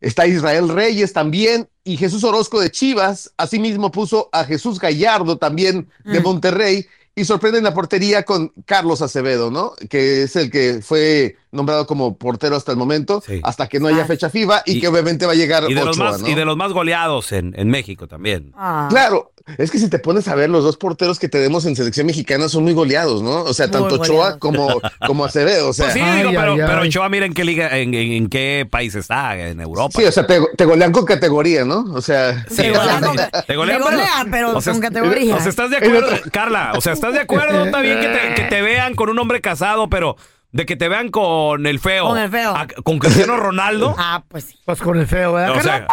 Está 0.00 0.26
Israel 0.26 0.68
Reyes 0.68 1.12
también 1.12 1.68
y 1.84 1.96
Jesús 1.96 2.22
Orozco 2.24 2.60
de 2.60 2.70
Chivas, 2.70 3.32
asimismo 3.36 3.90
puso 3.90 4.28
a 4.32 4.44
Jesús 4.44 4.78
Gallardo 4.78 5.38
también 5.38 5.88
de 6.04 6.20
Mm. 6.20 6.22
Monterrey 6.24 6.86
y 7.16 7.24
sorprende 7.24 7.58
en 7.58 7.64
la 7.64 7.74
portería 7.74 8.22
con 8.24 8.52
Carlos 8.64 9.02
Acevedo, 9.02 9.50
¿no? 9.50 9.72
Que 9.90 10.22
es 10.24 10.36
el 10.36 10.50
que 10.52 10.80
fue 10.82 11.36
nombrado 11.50 11.86
como 11.86 12.16
portero 12.18 12.56
hasta 12.56 12.72
el 12.72 12.78
momento, 12.78 13.22
hasta 13.42 13.66
que 13.68 13.80
no 13.80 13.88
haya 13.88 14.04
fecha 14.04 14.28
FIFA 14.30 14.62
y, 14.66 14.72
Y- 14.76 14.80
que 14.80 14.88
obviamente 14.88 15.26
va 15.26 15.32
a 15.32 15.36
llegar 15.36 15.64
Y 15.68 15.74
de, 15.74 15.84
los 15.84 15.96
más, 15.96 16.20
¿no? 16.20 16.28
y 16.28 16.34
de 16.34 16.44
los 16.44 16.56
más 16.56 16.72
goleados 16.72 17.32
en, 17.32 17.54
en 17.56 17.68
México 17.70 18.06
también. 18.06 18.52
Ah. 18.56 18.86
Claro, 18.90 19.32
es 19.56 19.70
que 19.70 19.78
si 19.78 19.88
te 19.88 19.98
pones 19.98 20.28
a 20.28 20.34
ver, 20.34 20.50
los 20.50 20.62
dos 20.62 20.76
porteros 20.76 21.18
que 21.18 21.28
tenemos 21.28 21.64
en 21.64 21.74
selección 21.74 22.06
mexicana 22.06 22.48
son 22.50 22.64
muy 22.64 22.74
goleados, 22.74 23.22
¿no? 23.22 23.42
O 23.44 23.54
sea, 23.54 23.66
Muy 23.66 23.72
tanto 23.72 23.94
Ochoa 23.94 24.38
como, 24.38 24.78
como 25.06 25.24
Acevedo, 25.24 25.70
o 25.70 25.72
sea. 25.72 25.86
Pues 25.86 25.94
sí, 25.94 26.00
digo, 26.18 26.30
pero, 26.30 26.54
pero 26.56 26.82
Ochoa, 26.82 27.08
mira 27.08 27.24
en 27.24 27.32
qué 27.32 27.44
liga, 27.44 27.78
en, 27.78 27.94
en- 27.94 28.12
en 28.12 28.28
qué 28.28 28.68
país 28.70 28.94
está, 28.94 29.38
en 29.38 29.60
Europa. 29.60 29.98
Sí, 29.98 30.04
o 30.04 30.12
sea, 30.12 30.26
te, 30.26 30.40
te 30.56 30.64
golean 30.66 30.92
con 30.92 31.06
categoría, 31.06 31.64
¿no? 31.64 31.84
O 31.94 32.02
sea. 32.02 32.44
Sí, 32.50 32.56
te 32.56 32.70
golean, 32.72 33.02
Te 33.46 33.56
golean, 33.56 34.30
pero 34.30 34.56
o 34.56 34.60
sea, 34.60 34.74
con 34.74 34.82
categoría. 34.82 35.34
O 35.36 35.40
sea, 35.40 35.48
¿estás 35.48 35.70
de 35.70 35.78
acuerdo, 35.78 36.08
Carla? 36.30 36.72
O 36.76 36.80
sea, 36.82 36.92
¿estás 36.92 37.14
de 37.14 37.20
acuerdo? 37.20 37.64
Está 37.64 37.80
bien 37.80 38.00
que 38.00 38.08
te, 38.08 38.34
que 38.34 38.48
te 38.48 38.60
vean 38.60 38.94
con 38.94 39.08
un 39.08 39.18
hombre 39.18 39.40
casado, 39.40 39.88
pero 39.88 40.16
de 40.52 40.66
que 40.66 40.76
te 40.76 40.88
vean 40.88 41.10
con 41.10 41.66
el 41.66 41.78
feo. 41.78 42.06
Con 42.06 42.18
el 42.18 42.30
feo. 42.30 42.54
a- 42.56 42.66
con 42.84 42.98
Cristiano 42.98 43.36
Ronaldo. 43.36 43.94
Ah, 43.98 44.22
pues 44.28 44.44
sí. 44.44 44.58
Pues 44.64 44.80
con 44.80 44.98
el 44.98 45.06
feo, 45.06 45.32
¿verdad, 45.34 45.56
O 45.56 45.60
sea? 45.60 45.86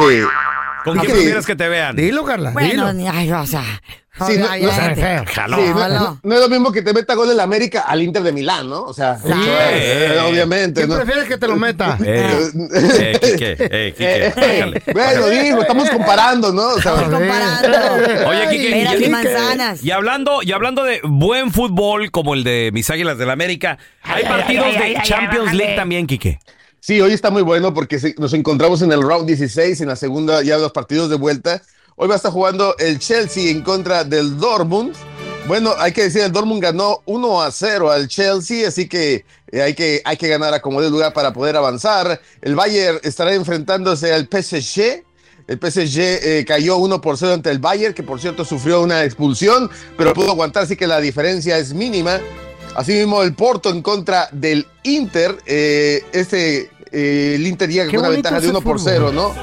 ¿Con 0.86 0.94
quién 1.00 1.08
Sí. 1.08 1.12
prefieres 1.18 1.46
que 1.46 1.56
te 1.58 1.68
vean? 1.68 1.96
Dilo, 1.98 2.24
Carla, 2.24 2.52
Bueno, 2.52 2.70
dilo. 2.70 2.94
ni- 2.94 3.08
ay, 3.10 3.30
o 3.32 3.46
sea. 3.46 3.64
Sí, 4.28 4.38
no, 4.38 4.46
no- 4.46 4.50
ay, 4.50 4.96
feo. 4.96 5.26
Jaló. 5.28 5.58
Sí, 5.58 5.64
no, 5.76 5.90
no- 5.90 6.20
no 6.24 6.36
es 6.36 6.40
lo 6.40 6.48
mismo 6.48 6.72
que 6.72 6.82
te 6.82 6.94
meta 6.94 7.16
gol 7.16 7.30
en 7.32 7.36
la 7.36 7.44
América 7.44 7.82
al 7.82 8.02
Inter 8.02 8.24
de 8.24 8.32
Milán, 8.32 8.70
¿no? 8.70 8.84
O 8.84 8.94
sea, 8.94 9.18
Ochoa, 9.22 9.36
eh, 9.74 10.18
obviamente, 10.26 10.80
¿Quién 10.80 10.90
¿no? 10.90 10.96
prefieres 10.96 11.26
que 11.26 11.38
te 11.38 11.50
lo 11.50 11.58
meta? 11.58 11.98
Eh, 12.06 12.50
eh, 12.74 13.20
Quique, 13.22 13.58
eh, 13.60 13.92
Quique, 13.92 14.26
Eh, 14.28 14.34
bájale. 14.34 14.84
bueno, 14.94 15.28
digo, 15.28 15.62
estamos 15.64 15.90
comparando, 15.90 16.54
¿no? 16.54 16.66
O 16.70 16.82
sea, 16.82 16.94
Oye, 18.28 18.48
Quique, 18.50 18.98
y- 19.02 19.04
y 19.06 19.10
manzanas. 19.10 19.84
Y 19.84 19.92
hablando, 19.92 20.42
y 20.44 20.52
hablando 20.54 20.84
de 20.86 21.02
buen 21.04 21.52
fútbol 21.52 22.10
como 22.12 22.34
el 22.36 22.46
de 22.46 22.70
mis 22.74 22.90
Águilas 22.90 23.18
del 23.18 23.30
América, 23.30 23.78
hay 24.04 24.24
ay, 24.24 24.30
partidos 24.30 24.68
ay, 24.80 24.94
de 24.94 25.02
Champions 25.04 25.54
League 25.54 25.76
también, 25.76 26.08
Quique. 26.08 26.40
Sí, 26.86 27.02
hoy 27.02 27.14
está 27.14 27.32
muy 27.32 27.42
bueno 27.42 27.74
porque 27.74 28.14
nos 28.20 28.32
encontramos 28.34 28.84
en 28.84 28.92
el 28.92 29.02
round 29.02 29.26
16, 29.26 29.82
en 29.82 29.88
la 29.88 29.96
segunda 29.96 30.44
ya 30.44 30.60
los 30.60 30.72
partidos 30.72 31.10
de 31.10 31.16
vuelta. 31.16 31.64
Hoy 31.96 32.08
va 32.08 32.14
a 32.14 32.18
estar 32.18 32.32
jugando 32.32 32.76
el 32.78 33.00
Chelsea 33.00 33.50
en 33.50 33.64
contra 33.64 34.04
del 34.04 34.38
Dortmund. 34.38 34.94
Bueno, 35.48 35.74
hay 35.80 35.94
que 35.94 36.04
decir, 36.04 36.22
el 36.22 36.32
Dortmund 36.32 36.62
ganó 36.62 37.02
1 37.08 37.42
a 37.42 37.50
0 37.50 37.90
al 37.90 38.08
Chelsea, 38.08 38.68
así 38.68 38.88
que 38.88 39.26
eh, 39.52 39.64
hay 39.64 39.74
que, 39.74 40.04
hay 40.06 40.16
que 40.16 40.28
ganar 40.28 40.54
a 40.54 40.62
como 40.62 40.80
de 40.80 40.92
lugar 40.92 41.12
para 41.12 41.34
poder 41.34 41.58
avanzar. 41.58 42.22
El 42.44 42.54
Bayern 42.54 43.00
estará 43.02 43.34
enfrentándose 43.34 44.14
al 44.14 44.30
PSG. 44.32 45.04
El 45.48 45.58
PSG 45.58 46.00
eh, 46.00 46.46
cayó 46.48 46.78
1 46.78 47.02
por 47.02 47.18
0 47.18 47.34
ante 47.34 47.50
el 47.50 47.58
Bayern, 47.58 47.96
que 47.96 48.04
por 48.04 48.22
cierto 48.22 48.46
sufrió 48.46 48.84
una 48.84 49.04
expulsión, 49.04 49.72
pero 49.98 50.14
pudo 50.14 50.30
aguantar, 50.30 50.66
así 50.66 50.76
que 50.76 50.86
la 50.86 51.02
diferencia 51.02 51.58
es 51.58 51.74
mínima. 51.74 52.22
Asimismo, 52.76 53.24
el 53.24 53.34
Porto 53.34 53.70
en 53.70 53.82
contra 53.82 54.28
del 54.34 54.68
Inter. 54.84 55.38
eh, 55.48 56.04
este, 56.12 56.70
eh, 56.96 57.36
el 57.36 57.46
Inter 57.46 57.70
llega 57.70 57.86
Qué 57.88 57.98
con 57.98 58.06
una 58.06 58.10
ventaja 58.10 58.36
de 58.40 58.48
es 58.48 58.50
el 58.50 58.52
1 58.52 58.62
por 58.62 58.80
fútbol. 58.80 58.94
0, 58.94 59.12
¿no? 59.14 59.36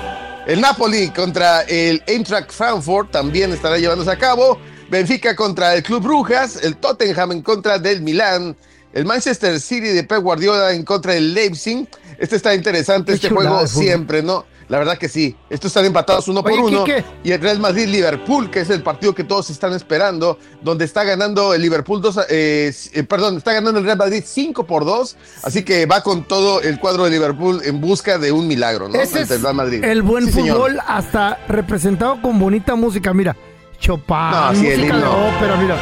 El 0.47 0.61
Napoli 0.61 1.11
contra 1.11 1.63
el 1.63 2.03
Eintracht 2.07 2.51
Frankfurt 2.51 3.11
también 3.11 3.53
estará 3.53 3.79
llevándose 3.79 4.11
a 4.11 4.19
cabo. 4.19 4.59
Benfica 4.91 5.37
contra 5.37 5.75
el 5.75 5.83
Club 5.83 6.03
Brujas. 6.03 6.65
El 6.65 6.77
Tottenham 6.77 7.33
en 7.33 7.43
contra 7.43 7.79
del 7.79 8.01
Milán. 8.01 8.57
El 8.93 9.05
Manchester 9.05 9.61
City 9.61 9.89
de 9.89 10.03
Pep 10.03 10.21
Guardiola 10.21 10.73
en 10.73 10.85
contra 10.85 11.13
del 11.13 11.33
Leipzig. 11.33 11.87
Este 12.19 12.37
está 12.37 12.55
interesante, 12.55 13.13
Qué 13.13 13.17
este 13.17 13.29
juego 13.31 13.67
siempre, 13.67 14.23
¿no? 14.23 14.45
La 14.69 14.79
verdad 14.79 14.97
que 14.99 15.09
sí. 15.09 15.37
Estos 15.51 15.69
están 15.71 15.85
empatados 15.85 16.29
uno 16.29 16.43
por 16.43 16.53
uno. 16.53 16.85
Quique. 16.85 17.05
Y 17.25 17.33
el 17.33 17.41
Real 17.41 17.59
Madrid-Liverpool, 17.61 18.51
que 18.51 18.61
es 18.61 18.71
el 18.71 18.83
partido 18.83 19.15
que 19.15 19.25
todos 19.25 19.51
están 19.51 19.73
esperando, 19.75 20.39
donde 20.63 20.85
está 20.85 21.05
ganando 21.05 21.55
el 21.55 21.63
Liverpool 21.63 22.01
2, 22.01 22.21
eh, 22.31 22.73
eh, 22.93 23.03
perdón, 23.05 23.37
está 23.39 23.53
ganando 23.53 23.79
el 23.81 23.85
Real 23.85 23.99
Madrid 23.99 24.23
5 24.27 24.65
por 24.67 24.85
2. 24.85 25.17
Así 25.43 25.63
que 25.65 25.87
va 25.87 26.03
con 26.03 26.25
todo 26.25 26.61
el 26.61 26.79
cuadro 26.79 27.05
de 27.05 27.11
Liverpool 27.11 27.61
en 27.65 27.81
busca 27.81 28.19
de 28.19 28.33
un 28.33 28.47
milagro, 28.47 28.89
¿no? 28.89 28.95
Ese 29.01 29.21
Ante 29.21 29.35
el 29.35 29.43
Real 29.43 29.55
Madrid. 29.55 29.85
el 29.85 30.03
buen 30.03 30.27
Sí, 30.27 30.33
señor. 30.33 30.57
fútbol 30.57 30.79
hasta 30.87 31.39
representado 31.49 32.21
con 32.23 32.39
bonita 32.39 32.75
música. 32.75 33.13
Mira, 33.13 33.37
Chopin, 33.79 34.17
No, 34.17 34.55
sí, 34.55 34.67
el 34.69 34.79
música 34.81 34.97
de 34.97 35.05
ópera, 35.05 35.57
mira. 35.57 35.77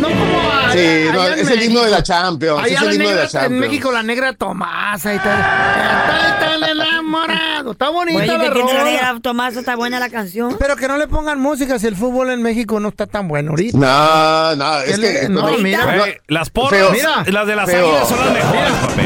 No 0.00 0.08
como 0.08 0.39
Sí, 0.72 1.08
no, 1.12 1.24
es 1.28 1.50
el 1.50 1.62
himno 1.62 1.82
de 1.82 1.90
la. 1.90 2.02
Champions. 2.02 2.62
Allá 2.64 2.74
es 2.76 2.82
el 2.82 2.94
himno 2.94 3.08
de 3.10 3.14
la 3.14 3.28
Champions. 3.28 3.52
en 3.52 3.58
México 3.60 3.92
la 3.92 4.02
negra 4.02 4.32
Tomasa 4.32 5.14
y 5.14 5.18
tal. 5.18 5.38
Tan 6.40 6.70
enamorado. 6.70 7.72
Está 7.72 7.88
bonita 7.90 8.18
Oye, 8.18 8.26
la 8.26 8.38
¿de 8.44 8.50
quién 8.52 8.66
te 8.66 8.72
lo 8.72 8.78
rola. 8.80 8.90
diga, 8.90 9.16
Tomás? 9.22 9.56
Está 9.56 9.76
buena 9.76 9.98
la 10.00 10.08
canción. 10.10 10.56
Pero 10.58 10.76
que 10.76 10.88
no 10.88 10.96
le 10.96 11.06
pongan 11.08 11.38
música 11.40 11.78
si 11.78 11.86
el 11.86 11.96
fútbol 11.96 12.30
en 12.30 12.42
México 12.42 12.80
no 12.80 12.88
está 12.88 13.06
tan 13.06 13.28
bueno 13.28 13.50
ahorita. 13.50 13.76
No, 13.78 14.56
no, 14.56 14.80
es 14.80 14.98
¿Qué 14.98 15.20
que. 15.22 15.28
no, 15.28 15.48
mira. 15.58 15.96
las 16.28 16.50
porras. 16.50 16.90
Mira. 16.92 17.24
las 17.26 17.46
de 17.46 17.56
las 17.56 17.68
águilas 17.68 18.08
son 18.08 18.18
las 18.18 18.32
mejores, 18.32 18.72
papi. 18.80 19.02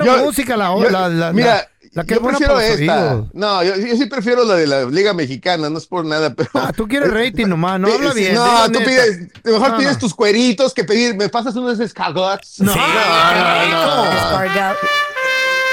Otra 0.00 0.16
Yo- 0.18 0.24
música, 0.24 0.56
la, 0.56 0.66
yo- 0.78 0.90
la, 0.90 1.08
la, 1.08 1.32
mira, 1.32 1.54
la, 1.54 1.68
la 1.92 2.04
que 2.04 2.10
yo 2.10 2.16
es 2.16 2.22
buena 2.22 2.38
prefiero 2.38 2.60
esta. 2.60 3.22
No, 3.32 3.62
yo, 3.62 3.76
yo 3.76 3.96
sí 3.96 4.06
prefiero 4.06 4.44
la 4.44 4.54
de 4.56 4.66
la 4.66 4.84
Liga 4.84 5.12
Mexicana, 5.14 5.70
no 5.70 5.78
es 5.78 5.86
por 5.86 6.04
nada, 6.04 6.34
pero. 6.34 6.50
Ah, 6.54 6.72
tú 6.76 6.86
quieres 6.86 7.10
rating 7.12 7.46
nomás, 7.46 7.80
no 7.80 7.88
habla 7.92 8.12
bien. 8.12 8.34
No, 8.34 8.66
tú 8.66 8.80
neta. 8.80 8.84
pides, 8.84 9.18
mejor 9.44 9.70
No, 9.70 9.78
pides 9.78 9.92
no. 9.94 9.98
tus 9.98 10.14
cueritos 10.14 10.74
que 10.74 10.84
pedir, 10.84 11.14
me 11.16 11.28
pasas 11.28 11.54
unos 11.56 11.78
escargots. 11.80 12.60
No, 12.60 12.72
Sí, 12.72 12.78
qué 12.78 13.70
no, 13.72 14.04
no. 14.04 14.10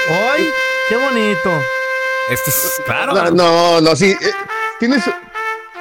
¡Ay! 0.08 0.50
¡Qué 0.88 0.96
bonito! 0.96 1.50
Este 2.30 2.50
es, 2.50 2.80
claro. 2.84 3.12
No, 3.14 3.30
no, 3.30 3.80
no, 3.80 3.96
sí. 3.96 4.10
eh, 4.20 4.32
Tienes. 4.78 5.04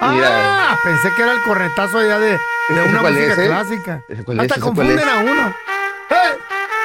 Mira. 0.01 0.71
Ah, 0.71 0.77
pensé 0.83 1.09
que 1.15 1.21
era 1.21 1.31
el 1.33 1.41
cornetazo 1.43 1.97
allá 1.99 2.19
de, 2.19 2.31
de 2.31 2.37
¿Ese 2.69 2.81
una 2.89 3.01
música 3.01 3.33
es, 3.33 3.37
eh? 3.39 3.45
clásica. 3.47 4.01
¿Ese 4.09 4.23
cuál 4.23 4.37
es? 4.37 4.41
Hasta 4.43 4.55
¿Ese 4.55 4.61
cuál 4.63 4.75
confunden 4.75 4.99
es? 4.99 5.05
a 5.13 5.17
uno. 5.19 5.55
¡Hey! 6.09 6.17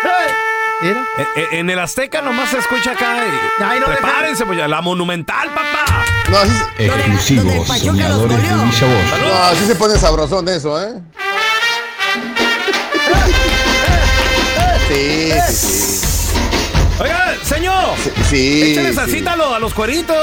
¡Hey! 0.02 0.34
Mira. 0.80 1.00
Eh, 1.18 1.26
eh, 1.36 1.46
En 1.52 1.70
el 1.70 1.78
Azteca 1.78 2.22
nomás 2.22 2.50
se 2.50 2.58
escucha 2.58 2.92
acá. 2.92 3.16
y- 3.26 3.62
Ay, 3.62 3.80
no, 3.80 3.86
Prepárense, 3.86 4.44
pues 4.46 4.58
ya, 4.58 4.68
la 4.68 4.80
monumental, 4.80 5.48
papá. 5.48 6.04
No, 6.30 6.44
sí, 6.44 6.84
Exclusivos 6.84 7.66
soñadores 7.68 8.42
de 8.42 8.48
no, 8.48 9.54
sí 9.58 9.66
se 9.66 9.74
pone 9.74 9.96
sabrosón 9.98 10.48
eso, 10.48 10.80
¿eh? 10.80 10.94
Sí, 14.88 15.32
sí, 15.48 15.54
sí. 15.54 15.98
Oiga, 17.00 17.34
señor. 17.42 17.94
Sí. 18.28 18.72
Échale 18.72 18.88
sí. 18.90 18.94
salsita 18.94 19.32
a 19.32 19.36
los, 19.36 19.52
a 19.54 19.58
los 19.58 19.74
cueritos. 19.74 20.16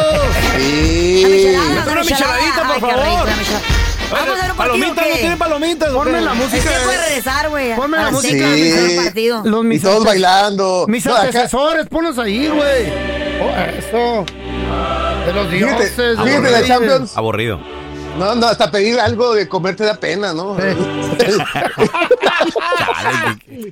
Sí. 0.58 1.56
Una 1.92 2.02
michelada, 2.02 2.68
por 2.80 2.80
favor. 2.82 3.28
Vamos 4.16 4.40
a 4.40 4.42
ver 4.42 4.52
un 4.52 4.58
partido. 4.58 4.78
Palomitas. 4.80 5.08
¿no 5.08 5.16
tiene 5.16 5.38
palomitas? 5.38 5.90
Ponme 5.90 6.22
la 6.22 6.34
música. 6.34 6.58
Es 6.58 6.64
tiempo 6.68 6.90
de 6.90 6.98
regresar, 6.98 7.50
güey. 7.50 7.76
Ponme 7.76 7.98
la 7.98 8.12
música. 8.12 8.46
partido. 9.04 9.42
Los 9.46 9.66
Y 9.66 9.80
todos 9.80 10.06
bailando. 10.06 10.86
Mis 10.88 11.06
antecesores, 11.08 11.88
ponlos 11.88 12.18
ahí, 12.18 12.48
güey. 12.48 12.94
Oh, 13.42 13.52
eso. 13.78 14.26
De 15.26 15.34
los 15.34 15.48
Fíjate, 15.48 15.90
dioses. 15.90 16.20
fíjate 16.24 16.52
la. 16.52 16.64
Champions. 16.66 17.18
Aburrido. 17.18 17.60
No, 18.18 18.34
no, 18.34 18.48
hasta 18.48 18.72
pedir 18.72 18.98
algo 19.00 19.34
de 19.34 19.50
comer 19.50 19.76
te 19.76 19.84
da 19.84 19.96
pena, 19.96 20.34
¿no? 20.34 20.56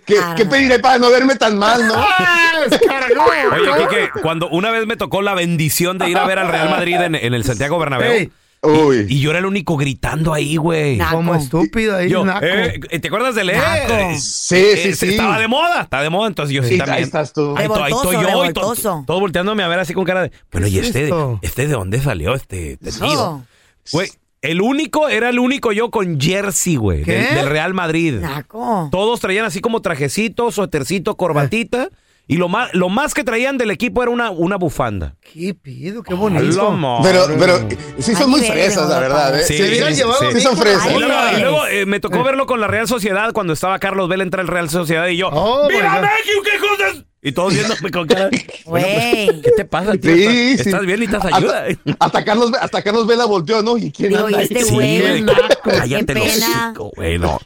¿Qué, 0.05 0.17
¿Qué 0.35 0.45
pediré 0.45 0.79
para 0.79 0.97
no 0.97 1.09
verme 1.09 1.35
tan 1.35 1.57
mal, 1.57 1.87
no? 1.87 1.93
Oye, 1.95 3.87
Kike, 3.87 4.09
cuando 4.21 4.49
una 4.49 4.71
vez 4.71 4.85
me 4.85 4.97
tocó 4.97 5.21
la 5.21 5.33
bendición 5.33 5.97
de 5.97 6.09
ir 6.09 6.17
a 6.17 6.25
ver 6.25 6.39
al 6.39 6.49
Real 6.49 6.69
Madrid 6.69 6.95
en, 6.95 7.15
en 7.15 7.33
el 7.33 7.43
Santiago 7.45 7.79
Bernabéu. 7.79 8.29
Uy. 8.63 9.05
Y 9.09 9.19
yo 9.19 9.31
era 9.31 9.39
el 9.39 9.45
único 9.45 9.75
gritando 9.75 10.33
ahí, 10.33 10.55
güey. 10.55 10.97
Como 11.11 11.35
estúpido 11.35 11.97
ahí, 11.97 12.09
Yo, 12.09 12.23
naco. 12.23 12.45
eh, 12.45 12.99
¿Te 12.99 13.07
acuerdas 13.09 13.35
de 13.35 13.43
leer? 13.43 13.59
Naco. 13.61 14.13
Sí, 14.19 14.63
sí, 14.77 14.93
sí. 14.95 15.09
Estaba 15.09 15.37
de 15.37 15.47
moda, 15.49 15.81
está 15.81 16.01
de 16.01 16.09
moda, 16.09 16.27
entonces 16.29 16.55
yo 16.55 16.63
sí, 16.63 16.69
Sí, 16.69 16.77
también. 16.77 16.97
ahí 16.97 17.03
estás 17.03 17.33
tú. 17.33 17.55
Ahí, 17.57 17.67
to- 17.67 17.75
ahí 17.83 17.91
estoy 17.91 18.13
Revoltoso, 18.13 18.13
yo 18.13 18.19
y 18.21 18.23
to- 18.23 18.27
revoltoso. 18.29 19.03
todos 19.05 19.19
volteándome 19.19 19.63
a 19.63 19.67
ver 19.67 19.79
así 19.79 19.93
con 19.93 20.05
cara 20.05 20.21
de. 20.23 20.31
Bueno, 20.51 20.67
¿y 20.67 20.79
es 20.79 20.87
este, 20.87 21.03
esto? 21.03 21.39
este 21.41 21.67
de 21.67 21.73
dónde 21.73 21.99
salió 22.01 22.33
este? 22.35 22.77
No. 23.01 23.45
Güey, 23.91 24.09
el 24.41 24.61
único, 24.61 25.09
era 25.09 25.29
el 25.29 25.39
único 25.39 25.71
yo 25.73 25.91
con 25.91 26.19
jersey, 26.19 26.75
güey, 26.77 27.03
del, 27.03 27.35
del 27.35 27.49
Real 27.49 27.73
Madrid. 27.73 28.15
Naco. 28.21 28.87
Todos 28.91 29.19
traían 29.19 29.45
así 29.45 29.59
como 29.59 29.81
trajecito, 29.81 30.51
suétercito, 30.51 31.15
corbatita. 31.17 31.89
Y 32.25 32.37
lo 32.37 32.47
más, 32.47 32.73
lo 32.73 32.87
más 32.87 33.13
que 33.13 33.23
traían 33.25 33.57
del 33.57 33.69
equipo 33.69 34.01
era 34.01 34.09
una, 34.09 34.31
una 34.31 34.55
bufanda. 34.55 35.15
¿Qué 35.33 35.53
pido? 35.53 36.03
Qué 36.03 36.13
bonito. 36.13 36.77
Pero, 37.03 37.25
pero 37.37 37.67
sí 37.99 38.15
son 38.15 38.29
muy 38.29 38.41
fresas, 38.41 38.87
la 38.89 38.99
verdad. 38.99 39.39
¿eh? 39.39 39.43
Sí, 39.43 40.41
son 40.41 40.57
fresas. 40.57 40.87
Y 40.89 40.99
luego, 40.99 41.07
y 41.07 41.35
Ay. 41.35 41.41
luego, 41.41 41.65
eh, 41.67 41.85
me 41.85 41.99
tocó 41.99 42.23
verlo 42.23 42.45
con 42.45 42.61
la 42.61 42.67
Real 42.67 42.87
Sociedad 42.87 43.33
cuando 43.33 43.51
estaba 43.51 43.77
Carlos 43.79 44.07
Vela 44.07 44.23
entra 44.23 44.41
al 44.41 44.47
Real 44.47 44.69
Sociedad 44.69 45.07
y 45.07 45.17
yo, 45.17 45.29
Oh, 45.33 45.67
my 45.67 45.75
¡Viva 45.75 45.95
God. 45.95 46.01
México, 46.01 46.41
qué 46.43 46.59
cosas! 46.59 47.05
Y 47.23 47.31
todos 47.31 47.53
viéndome 47.53 47.89
con 47.91 48.07
cara. 48.07 48.29
Bueno, 48.65 48.87
pues, 48.87 49.25
Güey. 49.25 49.41
¿Qué 49.41 49.51
te 49.57 49.65
pasa, 49.65 49.91
tío? 49.93 50.15
Sí, 50.15 50.21
¿Estás, 50.23 50.63
sí. 50.63 50.69
estás 50.69 50.85
bien? 50.85 50.99
¿Necesitas 51.01 51.33
ayuda? 51.33 51.65
Hasta, 51.67 51.95
hasta 51.99 52.23
Carlos, 52.25 52.51
hasta 52.59 52.81
Carlos 52.81 53.07
Vela 53.07 53.25
volteó, 53.25 53.61
¿no? 53.61 53.77
¿Y 53.77 53.91
quién 53.91 54.09
Digo, 54.09 54.25
anda 54.25 54.31
y 54.37 54.41
ahí? 54.41 54.47
este 54.49 54.63
Sí, 54.63 54.73
güey, 54.73 55.01
güey, 55.01 55.21
naco, 55.21 55.41
Cállate 55.63 56.05
qué 56.13 56.19
los 56.19 56.27
hocico, 56.27 56.91
güey, 56.95 57.19
no. 57.19 57.39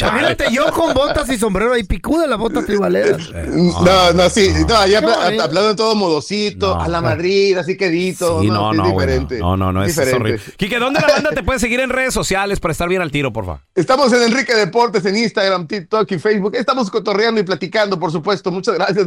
Imagínate 0.00 0.44
yo 0.52 0.72
con 0.72 0.92
botas 0.94 1.28
y 1.30 1.38
sombrero 1.38 1.72
ahí 1.72 1.84
picuda 1.84 2.26
las 2.26 2.38
botas 2.38 2.66
tribaleras. 2.66 3.22
No, 3.86 4.12
no, 4.12 4.28
sí, 4.30 4.50
no, 4.68 4.86
ya 4.86 4.98
hablando 4.98 5.68
de 5.68 5.74
todo 5.76 5.94
modosito, 5.94 6.74
No. 6.74 6.82
a 6.82 6.88
la 6.88 7.00
Madrid, 7.00 7.56
así 7.56 7.76
quedito. 7.76 8.40
Sí, 8.40 8.48
no, 8.48 8.72
no, 8.72 8.72
sí, 8.72 8.76
no, 8.78 8.86
es 8.86 8.92
güey, 8.92 9.06
diferente. 9.06 9.38
no, 9.38 9.56
no, 9.56 9.72
no, 9.72 9.84
es, 9.84 9.90
es 9.90 9.96
diferente. 9.96 10.20
horrible. 10.22 10.54
Quique, 10.56 10.78
¿dónde 10.78 11.00
la 11.00 11.06
banda 11.14 11.30
te 11.30 11.42
puede 11.42 11.58
seguir 11.58 11.80
en 11.80 11.90
redes 11.90 12.12
sociales 12.14 12.58
para 12.60 12.72
estar 12.72 12.88
bien 12.88 13.02
al 13.02 13.10
tiro, 13.10 13.32
porfa? 13.32 13.60
Estamos 13.74 14.12
en 14.12 14.22
Enrique 14.22 14.54
Deportes, 14.54 15.04
en 15.06 15.16
Instagram, 15.16 15.66
TikTok 15.66 16.10
y 16.12 16.18
Facebook. 16.18 16.54
Estamos 16.56 16.90
cotorreando 16.90 17.40
y 17.40 17.44
platicando, 17.44 17.98
por 17.98 18.10
supuesto. 18.10 18.50
Muchas 18.50 18.74
gracias, 18.74 19.06